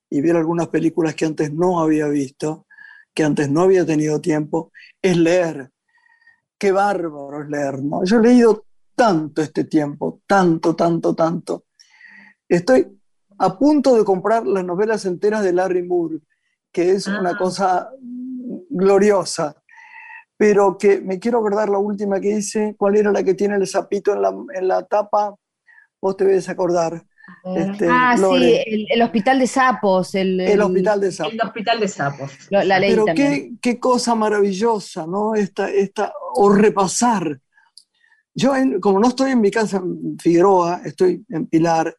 [0.09, 2.67] y ver algunas películas que antes no había visto,
[3.13, 5.71] que antes no había tenido tiempo, es leer.
[6.59, 8.03] Qué bárbaro es leer, ¿no?
[8.03, 11.67] Yo he leído tanto este tiempo, tanto, tanto, tanto.
[12.49, 12.96] Estoy
[13.39, 16.19] a punto de comprar las novelas enteras de Larry Moore,
[16.71, 17.37] que es una ah.
[17.37, 17.89] cosa
[18.69, 19.55] gloriosa,
[20.37, 23.67] pero que me quiero acordar la última que hice, cuál era la que tiene el
[23.67, 25.35] sapito en la, en la tapa,
[26.01, 27.03] vos te debes acordar.
[27.55, 30.15] Este, ah, sí, el, Hospital de Sapos.
[30.15, 31.33] El, el, Hospital de Sapos.
[31.33, 32.31] El Hospital de Sapos.
[32.49, 35.35] La, Pero qué, qué, cosa maravillosa, ¿no?
[35.35, 37.39] Esta, esta, o repasar.
[38.33, 41.95] Yo, como no estoy en mi casa en Figueroa, estoy en Pilar,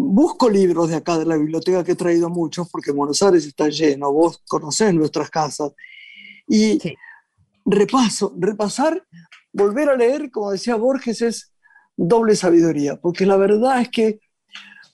[0.00, 3.68] busco libros de acá de la biblioteca que he traído muchos, porque Buenos Aires está
[3.68, 5.72] lleno, vos conocés nuestras casas.
[6.46, 6.78] Y
[7.64, 9.04] repaso, repasar,
[9.52, 11.52] volver a leer, como decía Borges, es
[11.96, 14.20] doble sabiduría, porque la verdad es que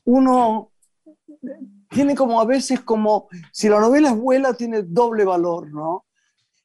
[0.04, 0.72] uno
[1.90, 6.06] tiene como a veces como, si la novela es buena, tiene doble valor, ¿no?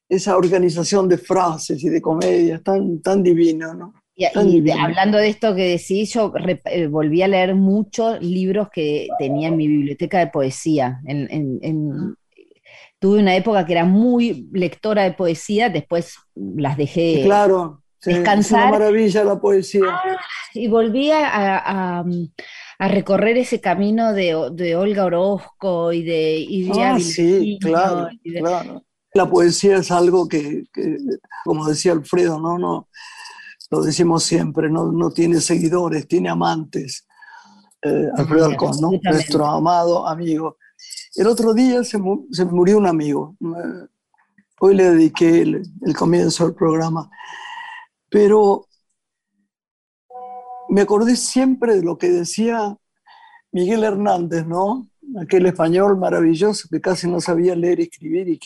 [0.08, 3.99] Esa organización de frases y de comedias tan, tan divina, ¿no?
[4.20, 6.32] Y, hablando de esto que decís, yo
[6.66, 11.00] eh, volví a leer muchos libros que tenía en mi biblioteca de poesía.
[12.98, 17.22] tuve una época que era muy lectora de poesía, después las dejé.
[17.24, 18.60] Claro, descansar.
[18.60, 19.84] Es una maravilla la poesía.
[19.88, 20.16] Ah,
[20.52, 22.04] y volví a,
[22.78, 24.34] recorrer ese camino de,
[24.76, 28.84] Olga Orozco y de, y ah, sí, claro, claro.
[29.12, 30.64] La poesía es algo que,
[31.44, 32.88] como decía Alfredo, no, no,
[33.70, 37.06] lo decimos siempre, no, no tiene seguidores, tiene amantes.
[37.82, 40.56] Eh, Alfredo Alcón, nuestro amado amigo.
[41.14, 41.98] El otro día se,
[42.30, 43.36] se murió un amigo.
[44.60, 47.10] Hoy le dediqué el, el comienzo del programa.
[48.10, 48.66] Pero
[50.68, 52.76] me acordé siempre de lo que decía
[53.52, 54.88] Miguel Hernández, ¿no?
[55.20, 58.38] Aquel español maravilloso que casi no sabía leer y escribir y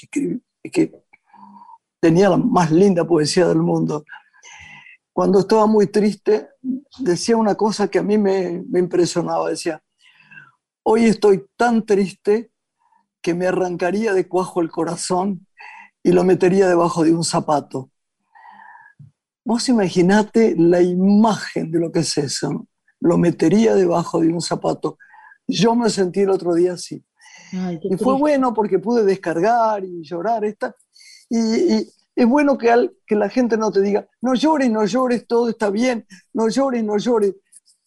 [0.70, 1.02] que,
[2.00, 4.04] tenía la más linda poesía del mundo.
[5.14, 6.48] Cuando estaba muy triste,
[6.98, 9.48] decía una cosa que a mí me, me impresionaba.
[9.48, 9.80] Decía,
[10.82, 12.50] hoy estoy tan triste
[13.22, 15.46] que me arrancaría de cuajo el corazón
[16.02, 17.90] y lo metería debajo de un zapato.
[19.44, 22.66] Vos imaginate la imagen de lo que es eso.
[22.98, 24.98] Lo metería debajo de un zapato.
[25.46, 27.04] Yo me sentí el otro día así.
[27.52, 30.44] y fue bueno porque pude descargar y llorar.
[30.44, 30.74] Esta,
[31.30, 35.26] y, es bueno que, al, que la gente no te diga, no llores, no llores,
[35.26, 37.34] todo está bien, no llores, no llores.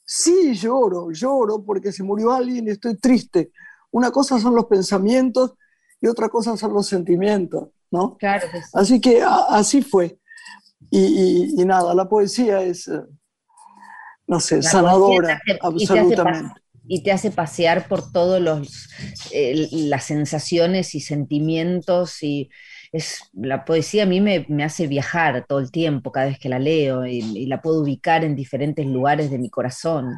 [0.03, 3.51] Sí lloro, lloro porque se murió alguien y estoy triste.
[3.91, 5.53] Una cosa son los pensamientos
[6.01, 8.17] y otra cosa son los sentimientos, ¿no?
[8.17, 10.19] Claro Así que así fue.
[10.89, 13.01] Y, nada, la poesía es, eh,
[14.27, 16.61] no sé, sanadora, absolutamente.
[16.89, 18.41] Y te hace pasear por todas
[19.71, 22.49] las sensaciones y sentimientos y
[22.91, 26.59] es, la poesía a mí me, hace viajar todo el tiempo cada vez que la
[26.59, 30.13] leo y, la puedo ubicar en diferentes lugares de mi corazón.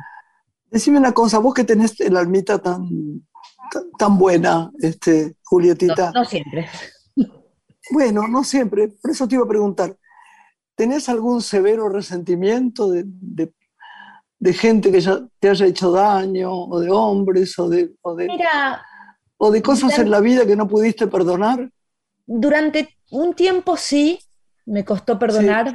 [0.69, 2.88] Decime una cosa, vos que tenés la almita tan,
[3.97, 6.12] tan, buena, este, Julietita.
[6.13, 6.67] no, siempre.
[7.91, 9.97] Bueno, no siempre, por eso te iba a preguntar.
[10.75, 13.05] ¿Tenés algún severo resentimiento de,
[14.53, 18.15] gente que ya te haya hecho daño, o de hombres, o de, o
[19.51, 21.71] de, cosas en la vida que no pudiste perdonar?
[22.32, 24.20] Durante un tiempo sí,
[24.68, 25.74] me costó perdonar.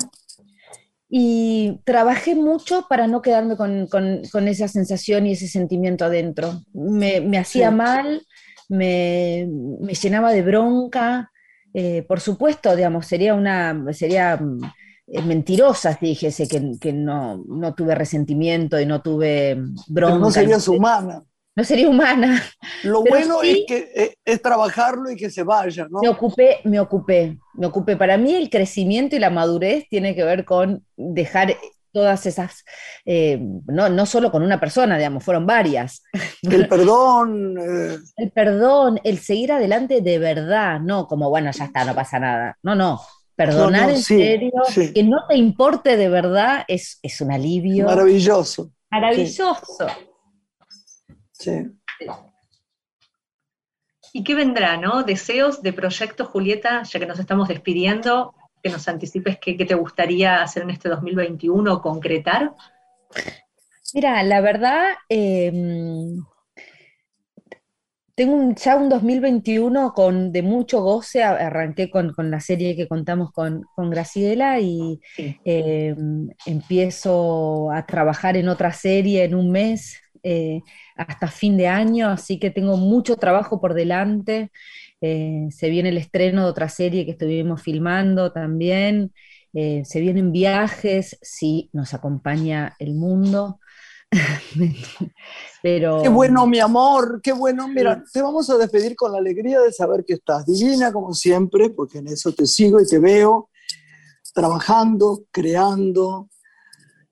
[1.09, 6.63] Y trabajé mucho para no quedarme con, esa sensación y ese sentimiento adentro.
[6.73, 8.25] Me, hacía mal,
[8.69, 9.49] me,
[10.01, 11.33] llenaba de bronca.
[11.73, 14.41] Eh, por supuesto, digamos, sería una, sería
[15.25, 20.19] mentirosas, dijese que, que no, no, tuve resentimiento y no tuve bronca.
[20.19, 21.25] no serías humana.
[21.57, 22.43] No sería humana.
[22.83, 26.01] Lo bueno es que eh, es, trabajarlo y que se vaya, ¿no?
[26.01, 27.97] Me ocupé, me ocupé, me ocupé.
[27.97, 31.57] Para mí el crecimiento y la madurez tiene que ver con dejar
[31.93, 32.65] todas esas,
[33.07, 36.03] eh, no, no solo con una persona, digamos, fueron varias.
[36.43, 37.57] El perdón.
[37.57, 37.99] Eh.
[38.17, 42.59] El perdón, el seguir adelante de verdad, no como, bueno, ya está, no pasa nada.
[42.65, 43.01] No, no,
[43.37, 47.87] perdonar en serio, que no te importe de verdad, es, es un alivio.
[47.87, 48.73] Maravilloso.
[48.91, 49.65] Maravilloso.
[49.89, 49.95] Sí.
[54.13, 55.03] ¿Y qué vendrá, no?
[55.03, 60.41] Deseos de proyectos, Julieta, ya que nos estamos despidiendo, que nos anticipes qué, te gustaría
[60.41, 62.55] hacer en este 2021 o concretar.
[63.93, 66.17] Mira, la verdad, em,
[68.15, 73.67] tengo ya un 2021 con, de mucho goce, arranqué con, la serie que contamos con,
[73.77, 75.01] Graciela y
[75.45, 80.01] em, empiezo a trabajar en otra serie en un mes.
[80.27, 80.63] Eh,
[80.97, 84.51] hasta fin de año, así que tengo mucho trabajo por delante.
[85.03, 89.13] Eh, se viene el estreno de otra serie que estuvimos filmando también.
[89.53, 93.61] Eh, se vienen viajes, sí, nos acompaña el mundo.
[95.63, 96.01] Pero...
[96.03, 97.69] Qué bueno, mi amor, qué bueno.
[97.69, 101.69] Mira, te vamos a despedir con la alegría de saber que estás divina, como siempre,
[101.69, 103.51] porque en eso te sigo y te veo,
[104.33, 106.31] trabajando, creando,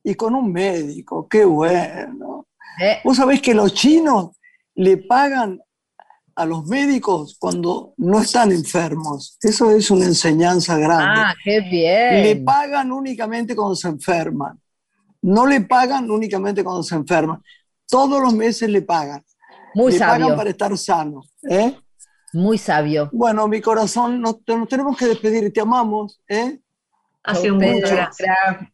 [0.02, 2.46] y con un médico, qué bueno.
[2.80, 2.98] Eh.
[3.04, 4.30] Vos sabés que los chinos
[4.74, 5.60] le pagan
[6.34, 9.36] a los médicos cuando no están enfermos.
[9.40, 11.20] Eso es una enseñanza grande.
[11.20, 12.22] Ah, qué bien.
[12.22, 14.58] Le pagan únicamente cuando se enferman.
[15.22, 17.42] No le pagan únicamente cuando se enferman.
[17.86, 19.22] Todos los meses le pagan.
[19.74, 20.24] Muy le sabio.
[20.24, 21.22] pagan para estar sano.
[21.48, 21.76] ¿eh?
[22.32, 23.10] Muy sabio.
[23.12, 25.52] Bueno, mi corazón, nos, nos tenemos que despedir.
[25.52, 26.20] Te amamos.
[26.28, 26.58] ¿eh?
[27.24, 27.94] Ha sido un gusto.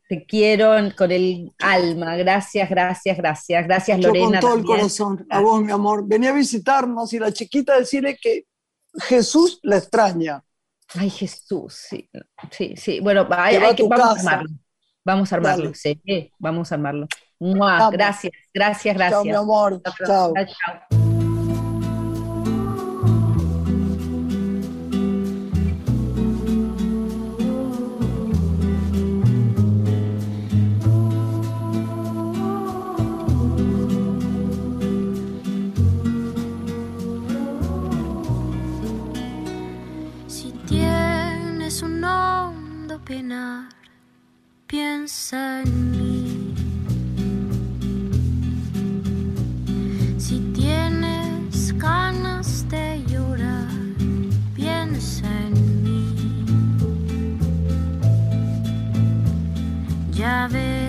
[0.08, 2.16] Te quiero con el alma.
[2.16, 3.66] Gracias, gracias, gracias.
[3.66, 4.40] Gracias, Lorena.
[4.40, 5.26] con todo el corazón.
[5.30, 6.06] A vos, mi amor.
[6.06, 8.46] Venía a visitarnos y la chiquita decirle que
[9.02, 10.42] Jesús la extraña.
[10.94, 12.08] Ay, Jesús, sí.
[12.50, 13.00] Sí, sí.
[13.00, 14.50] Bueno, hay, que, vamos a armarlo.
[15.04, 16.00] Vamos a armarlo, sí.
[16.38, 17.06] Vamos a armarlo.
[17.38, 19.10] Gracias, gracias, gracias.
[19.10, 19.82] Chao, mi amor.
[19.82, 20.32] chao.
[20.34, 21.07] chao.
[44.66, 46.54] Piensa en mí.
[50.18, 53.70] Si tienes ganas de llorar,
[54.54, 56.44] piensa en mí.
[60.12, 60.87] Ya ves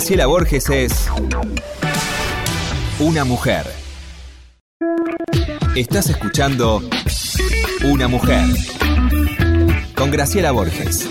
[0.00, 1.10] Graciela Borges es
[2.98, 3.66] una mujer.
[5.76, 6.80] Estás escuchando
[7.84, 8.46] Una mujer
[9.94, 11.06] con Graciela Borges.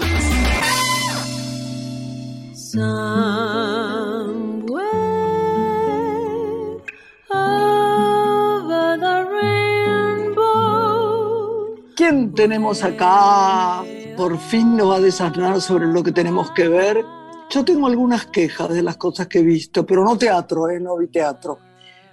[11.95, 13.83] ¿Quién tenemos acá?
[14.17, 17.18] Por fin nos va a desasnar sobre lo que tenemos que ver.
[17.49, 20.79] Yo tengo algunas quejas de las cosas que he visto, pero no teatro, ¿eh?
[20.79, 21.57] no vi teatro.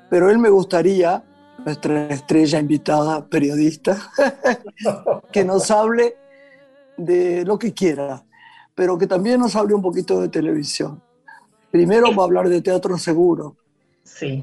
[0.09, 1.23] Pero él me gustaría,
[1.59, 4.11] nuestra estrella invitada, periodista,
[5.33, 6.17] que nos hable
[6.97, 8.25] de lo que quiera,
[8.75, 11.03] pero que también nos hable un poquito de televisión.
[11.71, 13.57] Primero va a hablar de teatro seguro.
[14.05, 14.43] Sí.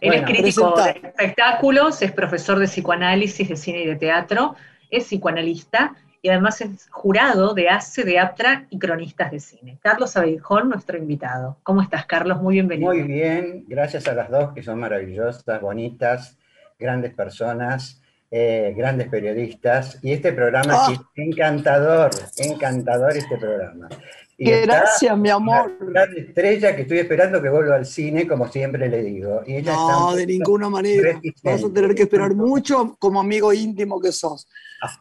[0.00, 4.56] Él Bueno, es crítico de espectáculos, es profesor de psicoanálisis, de cine y de teatro,
[4.90, 5.94] es psicoanalista
[6.24, 9.78] y además es jurado de ACE, de APTRA y cronistas de cine.
[9.82, 11.56] Carlos Abeijón, nuestro invitado.
[11.64, 12.40] ¿Cómo estás, Carlos?
[12.40, 12.92] Muy bienvenido.
[12.92, 16.38] Muy bien, gracias a las dos que son maravillosas, bonitas,
[16.78, 18.00] grandes personas,
[18.30, 19.98] eh, grandes periodistas.
[20.00, 20.92] Y este programa Ah.
[20.92, 23.88] es encantador, encantador este programa.
[24.38, 25.72] Y gracias, mi amor.
[25.80, 29.42] Una gran estrella que estoy esperando que vuelva al cine, como siempre le digo.
[29.46, 31.12] Y ella está No, de ninguna manera.
[31.14, 31.40] resistente.
[31.44, 34.48] Vas a tener que esperar mucho como amigo íntimo que sos.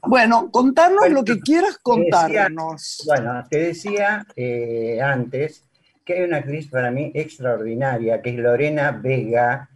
[0.04, 3.04] Bueno, contarnos Bueno, lo que quieras decía- contarnos.
[3.08, 5.64] Bueno, te decía eh, antes
[6.06, 9.70] que hay una actriz para mí extraordinaria, que es Lorena Vega,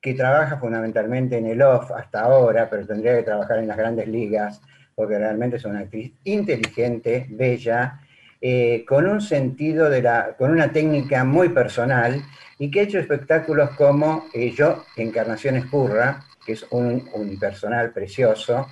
[0.00, 4.08] que trabaja fundamentalmente en el off hasta ahora, pero tendría que trabajar en las grandes
[4.08, 4.60] ligas,
[4.94, 8.00] porque realmente es una actriz inteligente, bella,
[8.40, 12.20] eh, con un sentido de la, con una técnica muy personal
[12.58, 18.66] y que ha hecho espectáculos como eh, Yo, Encarnación Escurra, que es un unipersonal precioso,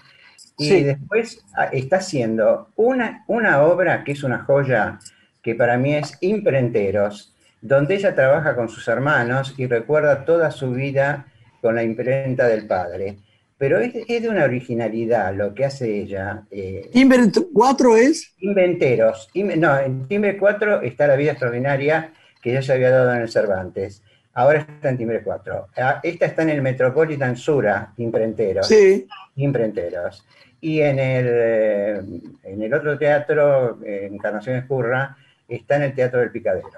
[0.61, 0.83] y Sí.
[0.85, 4.99] después ah, está haciendo una, una obra que es una joya
[5.43, 10.71] que para mí es Imprenteros, donde ella trabaja con sus hermanos y recuerda toda su
[10.73, 11.27] vida
[11.61, 13.17] con la imprenta del padre.
[13.59, 16.43] Pero es, es de una originalidad lo que hace ella.
[16.51, 17.21] eh, Timber
[17.53, 18.35] 4 es.
[18.39, 19.29] Inventeros.
[19.35, 23.21] Inve- no, en Timbre 4 está La vida extraordinaria que ya se había dado en
[23.23, 24.03] el Cervantes.
[24.33, 25.67] Ahora está en Timbre 4.
[25.77, 28.67] Ah, Esta está en el Metropolitan Sura, Imprenteros.
[28.67, 29.07] Sí.
[29.37, 30.25] Imprenteros.
[30.61, 32.01] Y en el, eh,
[32.45, 35.17] en el otro teatro, eh, Encarnación Escurra,
[35.49, 36.69] está en el Teatro del Picadero.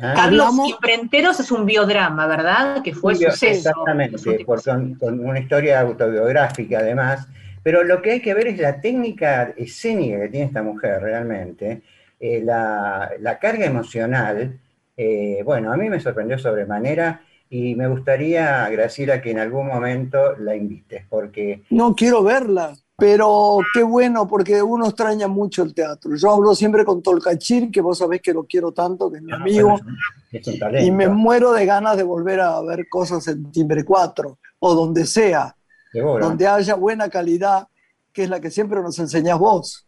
[0.00, 0.12] ¿Ah?
[0.16, 2.82] Carlos Imprenteros es un biodrama, ¿verdad?
[2.82, 3.70] Que fue Un bio- suceso.
[3.70, 7.26] Exactamente, últimos por- con, con una historia autobiográfica además.
[7.62, 11.82] Pero lo que hay que ver es la técnica escénica que tiene esta mujer realmente,
[12.18, 14.58] eh, la, la carga emocional.
[14.96, 20.36] eh, bueno, a mí me sorprendió sobremanera y me gustaría, Graciela, que en algún momento
[20.38, 26.14] la invites, porque No quiero verla, pero qué bueno, porque uno extraña mucho el teatro.
[26.14, 29.32] Yo hablo siempre con Tolcachir, que vos sabés que lo quiero tanto, que es mi
[29.32, 29.78] amigo,
[30.30, 30.86] es un talento.
[30.86, 35.06] y me muero de ganas de volver a ver cosas en Timbre 4 o donde
[35.06, 35.56] sea,
[35.90, 36.24] seguro.
[36.24, 37.66] donde haya buena calidad,
[38.12, 39.86] que es la que siempre nos enseñás vos.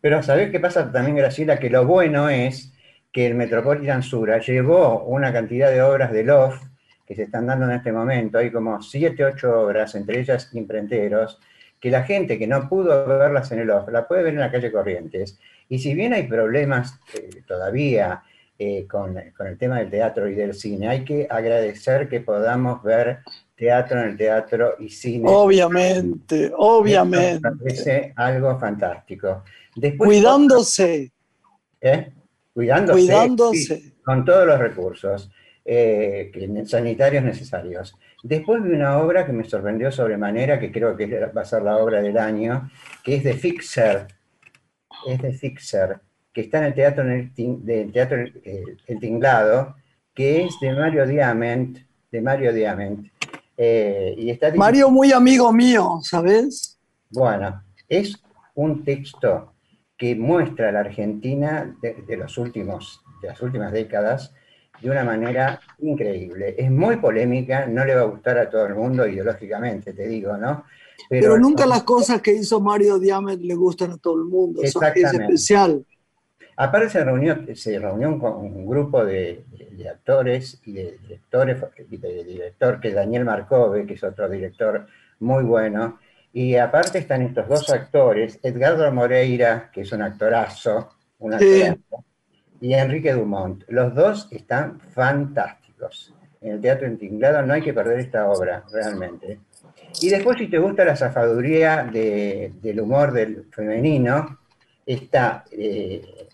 [0.00, 1.58] Pero ¿sabés qué pasa también, Graciela?
[1.58, 2.72] Que lo bueno es
[3.12, 6.60] que el Metropolitan Sura llevó una cantidad de obras de Love
[7.06, 8.38] que se están dando en este momento.
[8.38, 11.38] Hay como siete, ocho obras, entre ellas Imprenteros,
[11.84, 14.50] que la gente que no pudo verlas en el Off la puede ver en la
[14.50, 15.38] calle Corrientes.
[15.68, 18.22] Y si bien hay problemas eh, todavía
[18.58, 22.82] eh, con, con el tema del teatro y del cine, hay que agradecer que podamos
[22.82, 23.18] ver
[23.54, 25.28] teatro en el teatro y cine.
[25.28, 27.50] Obviamente, obviamente.
[27.50, 29.44] Me parece algo fantástico.
[29.76, 31.12] Después, Cuidándose,
[31.82, 32.12] ¿eh?
[32.54, 32.98] Cuidándose.
[32.98, 33.76] cuidándose.
[33.76, 35.30] sí, con todos los recursos
[36.64, 37.94] sanitarios necesarios.
[38.24, 41.76] Después vi una obra que me sorprendió sobremanera, que creo que va a ser la
[41.76, 42.70] obra del año,
[43.02, 44.06] que es de Fixer.
[45.06, 46.00] Es de Fixer,
[46.32, 49.76] que está en el teatro, en el, del teatro eh, El Tinglado,
[50.14, 51.76] que es de Mario Diamant,
[52.10, 53.06] de Mario Diamant.
[53.58, 56.78] eh, y está Mario, muy amigo mío, ¿sabes?
[57.10, 58.22] bueno, es
[58.54, 59.52] un texto
[59.98, 64.32] que muestra la Argentina de, de los últimos, de las últimas décadas
[64.84, 66.54] de una manera increíble.
[66.58, 70.36] Es muy polémica, no le va a gustar a todo el mundo ideológicamente, te digo,
[70.36, 70.64] ¿no?
[71.08, 74.62] Pero, nunca las cosas que hizo Mario Diamant le gustan a todo el mundo.
[74.62, 75.24] Eso es Exactamente.
[75.24, 75.84] especial.
[76.56, 82.24] Aparte se reunió, se reunió con un grupo de, de actores y de directores, de
[82.24, 84.86] director que es Daniel Marcove, que es otro director
[85.18, 85.98] muy bueno,
[86.32, 91.62] y aparte están estos dos actores, Edgardo Moreira, que es un actorazo, un Sí.
[92.64, 93.62] Y Enrique Dumont.
[93.68, 96.14] Los dos están fantásticos.
[96.40, 99.38] En el Teatro Entinglado no hay que perder esta obra, realmente.
[100.00, 104.38] Y después, si te gusta la zafaduría de- del humor del femenino,
[104.86, 106.26] está eh,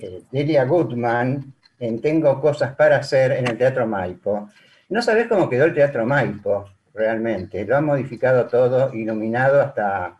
[0.00, 4.48] eh, Delia Goodman en Tengo cosas para hacer en el Teatro Maipo.
[4.90, 7.64] No sabés cómo quedó el Teatro Maipo, realmente.
[7.64, 10.18] Lo han modificado todo, iluminado hasta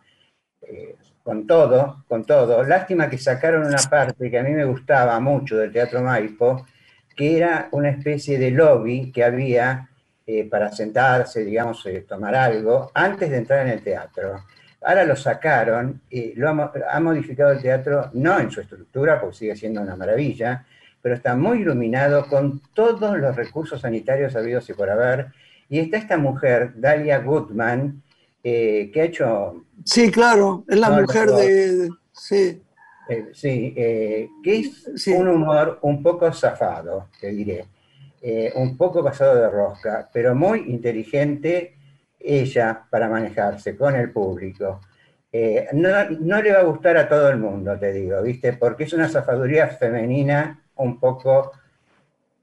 [0.61, 2.63] eh, con todo, con todo.
[2.63, 6.65] Lástima que sacaron una parte que a mí me gustaba mucho del Teatro Maipo,
[7.15, 9.89] que era una especie de lobby que había
[10.25, 14.45] eh, para sentarse, digamos, eh, tomar algo, antes de entrar en el teatro.
[14.81, 19.35] Ahora lo sacaron, y lo ha, ha modificado el teatro, no en su estructura, porque
[19.35, 20.65] sigue siendo una maravilla,
[21.01, 25.27] pero está muy iluminado con todos los recursos sanitarios habidos y por haber.
[25.67, 28.01] Y está esta mujer, Dalia Goodman,
[28.43, 29.65] eh, que ha hecho...
[29.85, 31.37] Sí, claro, es la No, mujer no.
[31.37, 31.89] de...
[32.11, 32.61] Sí,
[33.09, 35.11] eh, sí, eh, que es Sí.
[35.13, 37.65] un humor un poco zafado, te diré.
[38.21, 41.75] Eh, un poco pasado de rosca, pero muy inteligente
[42.19, 44.79] ella para manejarse con el público.
[45.73, 48.53] No, no le va a gustar a todo el mundo, te digo, ¿viste?
[48.53, 51.51] Porque es una zafaduría femenina un poco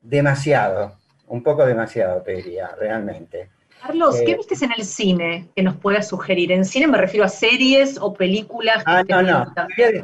[0.02, 0.96] demasiado,
[1.28, 3.50] un poco demasiado, te diría, realmente.
[3.80, 6.52] Carlos, ¿qué Eh, viste en el cine que nos puedas sugerir?
[6.52, 8.84] En cine me refiero a series o películas.
[8.84, 9.54] que Ah, no, no.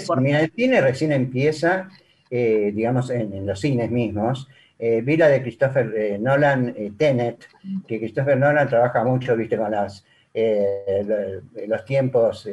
[0.06, 1.88] por- mira, el cine recién empieza,
[2.30, 4.48] eh, digamos, en, en los cines mismos.
[4.78, 7.48] Eh, vi la de Christopher eh, Nolan, Tenet,
[7.86, 10.04] que Christopher Nolan trabaja mucho, viste, con las,
[10.34, 12.48] eh, lo- los tiempos,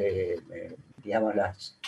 [1.02, 1.78] digamos, las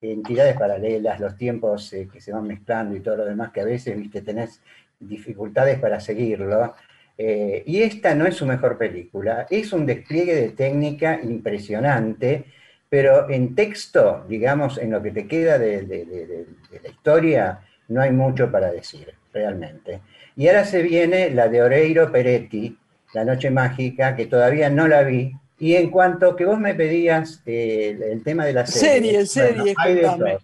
[0.00, 3.96] entidades paralelas, los tiempos que se van mezclando y todo lo demás, que a veces,
[3.96, 4.60] viste, tenés
[5.00, 6.74] dificultades para seguirlo.
[7.20, 12.44] Eh, y esta no es su mejor película, es un despliegue de técnica impresionante,
[12.88, 16.88] pero en texto, digamos, en lo que te queda de, de- de- de- de la
[16.88, 20.00] historia, no hay mucho para decir, realmente.
[20.36, 22.78] Y ahora se viene la de Oreiro Peretti,
[23.14, 25.32] La Noche Mágica, que todavía no la vi.
[25.58, 29.74] Y en cuanto que vos me pedías eh, el, tema de la serie, Serie, serie,
[29.76, 30.30] hay de contame.
[30.34, 30.40] todo.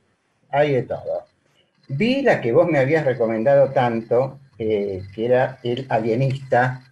[0.51, 1.25] Hay de todo.
[1.89, 6.83] Vi la que vos me habías recomendado tanto, eh, que era El Alienista.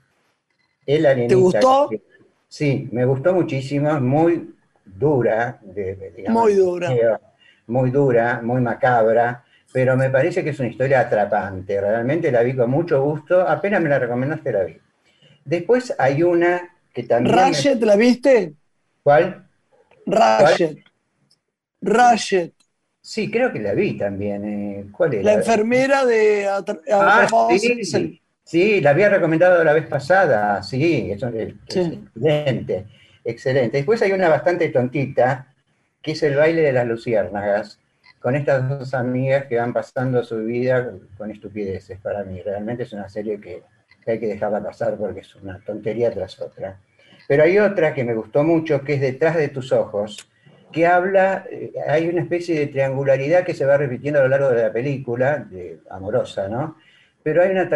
[0.87, 1.61] El Alienista.
[1.61, 1.89] gustó?
[1.91, 2.03] que-
[2.49, 4.55] Sí, me gustó muchísimo, es muy
[4.85, 5.59] dura.
[5.63, 7.21] de- digamos, Muy dura.
[7.67, 11.81] Muy dura, muy macabra, pero me parece que es una historia atrapante.
[11.81, 14.77] Realmente la vi con mucho gusto, apenas me la recomendaste la vi.
[15.45, 17.35] Después hay una que también...
[17.35, 18.55] me- Ratchet, ¿la viste?
[19.03, 19.49] ¿Cuál?
[20.07, 20.79] Ratchet.
[21.83, 22.55] Ratchet,
[23.03, 24.45] Sí, creo que la vi también.
[24.45, 25.23] eh, ¿Cuál era?
[25.25, 26.49] la enfermera de
[26.99, 27.27] Ah,
[27.59, 32.05] sí, Sel- sí, la había recomendado la vez pasada, sí, es, es Sí.
[32.15, 32.87] excelente,
[33.25, 33.77] excelente.
[33.79, 35.55] Después hay una bastante tontita,
[36.03, 37.79] que es el baile de las luciérnagas,
[38.21, 42.41] con estas dos amigas que van pasando su vida con estupideces para mí.
[42.43, 43.63] Realmente es una serie que,
[44.05, 46.79] que hay que dejarla pasar porque es una tontería tras otra.
[47.29, 50.29] Pero hay otra que me gustó mucho, que es Detrás de tus ojos,
[50.73, 54.51] que habla, eh, hay una especie de triangularidad que se va repitiendo a lo largo
[54.51, 56.77] de la película, de, amorosa, ¿no?
[57.23, 57.69] Pero hay una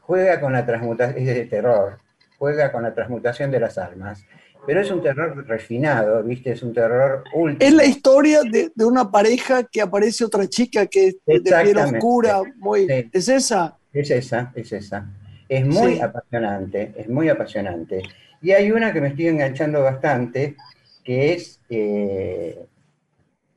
[0.00, 1.98] juega con la transmutación, es de terror,
[2.38, 4.24] juega con la transmutación de las almas.
[4.66, 6.52] Pero es un terror refinado, ¿viste?
[6.52, 7.66] Es un terror último.
[7.66, 11.78] Es la historia de, de una pareja que aparece otra chica que es de piel
[11.78, 12.86] oscura, muy.
[12.86, 13.10] Sí.
[13.12, 13.78] ¿Es esa?
[13.92, 15.06] Es esa, es esa.
[15.48, 16.00] Es muy Sí.
[16.00, 18.02] apasionante, es muy apasionante.
[18.42, 20.56] Y hay una que me estoy enganchando bastante,
[21.04, 22.66] que es eh,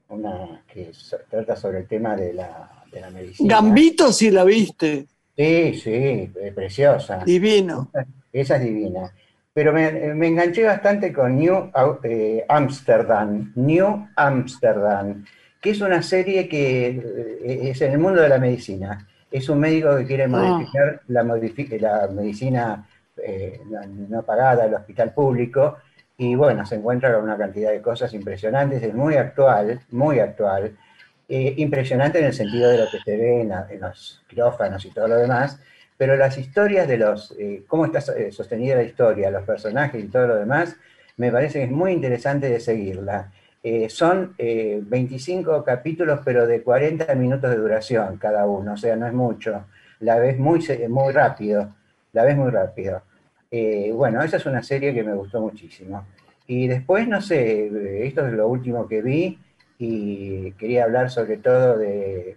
[0.09, 0.91] una que
[1.29, 3.55] trata sobre el tema de la, de la medicina.
[3.55, 5.07] Gambito, si la viste.
[5.35, 7.23] Sí, sí, preciosa.
[7.25, 7.91] Divino.
[8.31, 9.11] Esa es divina.
[9.53, 11.71] Pero me, me enganché bastante con New
[12.03, 15.23] eh, Amsterdam, New Amsterdam,
[15.61, 16.87] que es una serie que
[17.43, 19.07] eh, es en el mundo de la medicina.
[19.29, 22.87] Es un médico que quiere modificar la, medicina
[23.17, 25.77] eh, no, no pagada del hospital público
[26.17, 30.77] y bueno, se encuentra con una cantidad de cosas impresionantes, es muy actual, muy actual,
[31.27, 35.07] eh, impresionante en el sentido de lo que se ve en, los quirófanos y todo
[35.07, 35.59] lo demás,
[35.97, 40.07] pero las historias de los, eh, cómo está eh, sostenida la historia, los personajes y
[40.07, 40.75] todo lo demás,
[41.17, 43.31] me parece que es muy interesante de seguirla.
[43.87, 49.07] Son eh, 25 capítulos, pero de 40 minutos de duración cada uno, o sea, no
[49.07, 49.65] es mucho.
[50.01, 50.59] La ves muy,
[50.89, 51.73] muy rápido,
[52.11, 53.01] la ves muy rápido.
[53.55, 56.03] Eh, bueno, esa es una serie que me gustó muchísimo.
[56.47, 59.37] Y después, no sé, eh, esto es lo último que vi
[59.77, 62.35] y quería hablar sobre todo de,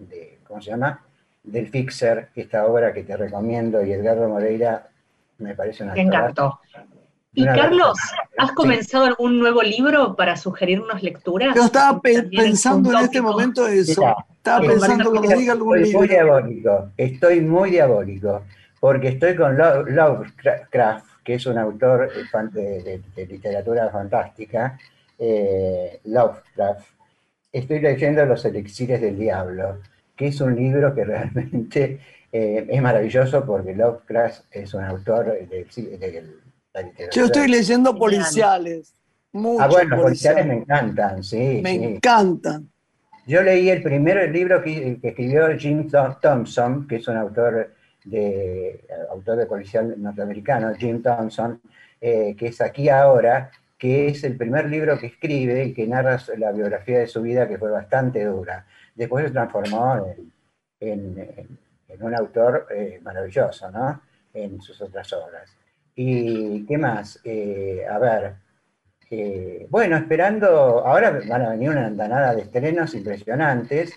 [0.00, 1.00] de, ¿cómo se llama?
[1.44, 4.88] Del Fixer, esta obra que te recomiendo y Edgardo Moreira
[5.38, 6.58] me parece una Me encantó.
[7.34, 7.96] Y Una- Carlos,
[8.36, 8.54] ¿has Sí.
[8.56, 11.54] comenzado algún nuevo libro para sugerirnos lecturas?
[11.54, 14.00] Yo estaba pe- pensando en este momento eso.
[14.00, 16.24] Mira, Estaba Mira, pensando que nos diga algún Estoy muy libro.
[16.24, 18.42] diabólico, estoy muy diabólico,
[18.80, 24.78] porque estoy con Lo- Lovecraft, que es un autor eh, de, de- de literatura fantástica,
[25.18, 26.86] eh, Lovecraft.
[27.52, 29.78] Estoy leyendo Los elixires del diablo.
[30.16, 32.00] que es un libro que realmente
[32.32, 36.24] eh, es maravilloso porque Lovecraft es un autor de, de
[36.74, 37.10] la literatura.
[37.12, 38.94] Yo estoy leyendo policiales.
[39.32, 40.56] mucho Ah, bueno, los policiales policial.
[40.56, 41.60] me encantan, sí.
[41.62, 41.84] Me sí.
[41.84, 42.68] encantan.
[43.26, 47.16] Yo leí el primero el libro que, que escribió Jim Thom- Thompson, que es un
[47.18, 47.74] autor
[48.04, 51.60] de, autor de policial norteamericano, Jim Thompson,
[52.00, 56.18] eh, que es Aquí Ahora, que es el primer libro que escribe y que narra
[56.36, 58.66] la biografía de su vida, que fue bastante dura.
[58.94, 60.32] Después se transformó en,
[60.80, 64.00] en- en- en un autor eh, maravilloso, ¿no?
[64.34, 65.56] En sus otras obras.
[65.94, 67.18] ¿Y qué más?
[67.24, 68.34] Eh, a ver,
[69.10, 70.46] eh, bueno, esperando,
[70.86, 73.96] ahora van a venir una andanada de estrenos impresionantes.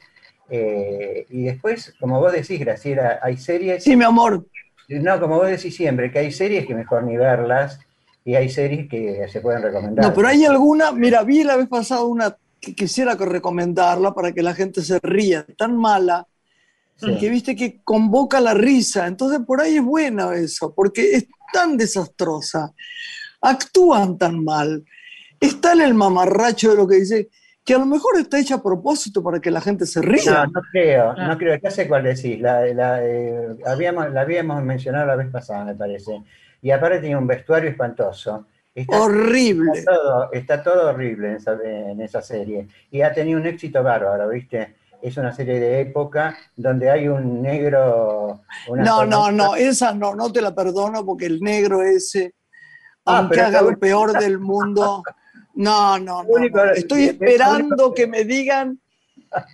[0.53, 4.45] Eh, y después, como vos decís, Graciela, hay series, Sí, mi amor.
[4.89, 7.79] no, como vos decís siempre, que hay series que mejor ni verlas
[8.25, 10.03] y hay series que se pueden recomendar.
[10.05, 14.43] No, pero hay alguna, mira, vi la vez pasada una que quisiera recomendarla para que
[14.43, 16.27] la gente se ría, tan mala,
[16.97, 17.17] Sí.
[17.19, 19.07] que viste que convoca la risa.
[19.07, 22.73] Entonces por ahí es buena eso, porque es tan desastrosa.
[23.41, 24.83] Actúan tan mal.
[25.39, 27.29] Está en el mamarracho de lo que dice,
[27.63, 30.31] que a lo mejor está hecha a propósito para que la gente se ría.
[30.31, 31.27] No, no creo, Ah.
[31.27, 35.29] no creo, ya sé cuál decís, la, la, eh, habíamos, la habíamos mencionado la vez
[35.29, 36.23] pasada, me parece.
[36.61, 38.47] Y aparte tiene un vestuario espantoso.
[38.73, 39.71] Está, Horrible.
[39.73, 42.67] está todo, está todo horrible en esa, en esa serie.
[42.89, 44.75] Y ha tenido un éxito bárbaro, ¿viste?
[45.01, 48.41] Es una serie de época donde hay un negro...
[48.69, 52.33] una No, no, no, esa no, no te la perdono porque el negro ese,
[53.05, 55.01] Ah, aunque haga lo peor del mundo,
[55.55, 56.29] no, no, no.
[56.73, 58.79] Estoy esperando que me digan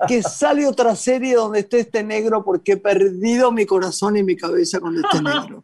[0.08, 4.36] que sale otra serie donde esté este negro porque he perdido mi corazón y mi
[4.36, 5.64] cabeza con este negro.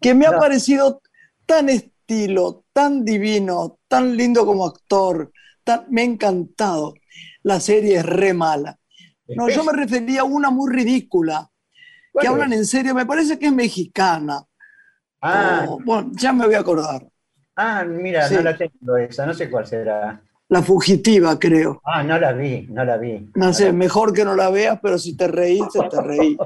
[0.00, 1.02] Que me ha parecido
[1.46, 5.32] tan estilo, tan divino, tan lindo como actor,
[5.64, 6.94] tan- me ha encantado.
[7.42, 8.78] La serie es re mala.
[9.28, 11.50] No, yo me refería a una muy ridícula,
[12.12, 14.42] ¿Cuál que hablan en serio, me parece que es mexicana.
[15.20, 17.08] Ah, bueno, ya me voy a acordar.
[17.56, 18.34] Ah, mira, Sí.
[18.36, 20.20] no la tengo esa, no sé cuál será.
[20.48, 21.80] La fugitiva, creo.
[21.84, 23.30] Ah, no la vi, no la vi.
[23.34, 26.36] No sé, mejor que no la veas, pero si te reíste, te reís.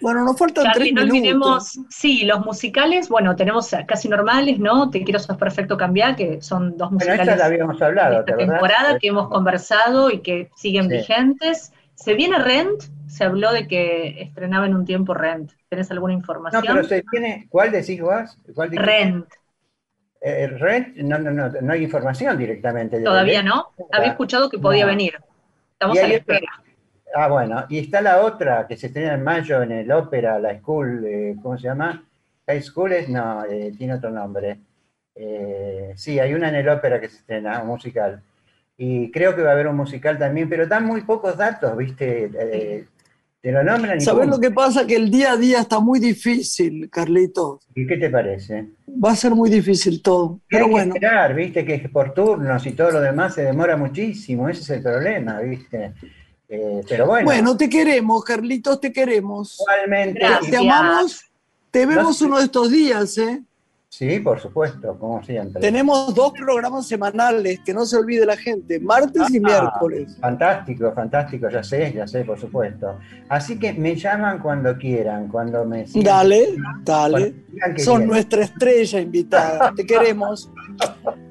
[0.00, 1.76] Bueno, nos faltan Charlie, tres no minutos.
[1.76, 4.90] olvidemos, sí, los musicales, bueno, tenemos casi normales, ¿no?
[4.90, 8.24] Te quiero, sos perfecto cambiar, que son dos Bueno, esta musicales la habíamos de hablado,
[8.24, 10.96] ¿te esta temporada que hemos conversado y que siguen Sí.
[10.96, 11.72] vigentes.
[11.94, 15.52] Se viene Rent, se habló de que estrenaba en un tiempo Rent.
[15.68, 16.64] ¿Tenés alguna No, información?
[16.66, 18.38] pero se tiene, ¿cuál decís vos?
[18.54, 18.70] ¿Cuál?
[18.72, 19.26] Rent,
[20.26, 22.98] Eh, Rent, no, no, no, no hay información directamente.
[22.98, 23.72] de todavía no.
[23.92, 24.92] Había escuchado que podía No.
[24.92, 25.14] venir.
[25.72, 26.46] Estamos a la otra- espera.
[27.14, 30.58] Ah, bueno, y está la otra que se estrena en mayo en el ópera, la
[30.58, 32.02] School, eh, ¿cómo se llama?
[32.46, 34.58] High School es, no, eh, tiene otro nombre.
[35.94, 38.20] Sí, hay una en el ópera que se estrena, un musical.
[38.76, 42.86] Y creo que va a haber un musical también, pero dan muy pocos datos, ¿viste?
[43.44, 44.86] Te lo nombran y ¿Sabes lo que pasa?
[44.86, 47.60] Que el día a día está muy difícil, Carlitos.
[47.74, 48.70] ¿Y qué te parece?
[48.88, 50.40] Va a ser muy difícil todo.
[50.48, 53.42] Pero hay bueno, que esperar, viste, que es por turnos y todo lo demás se
[53.42, 55.92] demora muchísimo, ese es el problema, viste.
[56.48, 59.60] Eh, pero bueno, bueno, te queremos, Carlitos, te queremos.
[59.60, 60.50] igualmente, Gracias.
[60.50, 61.20] Te amamos.
[61.70, 62.24] Te vemos sé.
[62.24, 63.42] uno de estos días, ¿eh?
[63.96, 65.60] Sí, por supuesto, como siempre.
[65.60, 70.16] Tenemos dos programas semanales, que no se olvide la gente, martes y Ah, miércoles.
[70.20, 72.98] Fantástico, fantástico, ya sé, ya sé, por supuesto.
[73.28, 77.34] Así que me llaman cuando quieran, cuando me sientan- Dale, dale.
[77.76, 78.06] Son quieran.
[78.08, 79.72] nuestra estrella invitada.
[79.76, 80.50] Te queremos.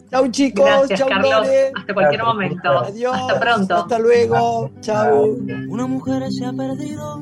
[0.10, 1.48] Chau chicos, Gracias, chau Carlos.
[1.76, 2.70] Hasta cualquier momento.
[2.80, 3.16] Adiós.
[3.20, 3.76] Hasta pronto.
[3.76, 4.72] Hasta luego.
[4.80, 5.38] Chau.
[5.70, 7.20] Una mujer se ha perdido.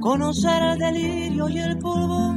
[0.00, 2.36] Conocer el delirio y el polvo.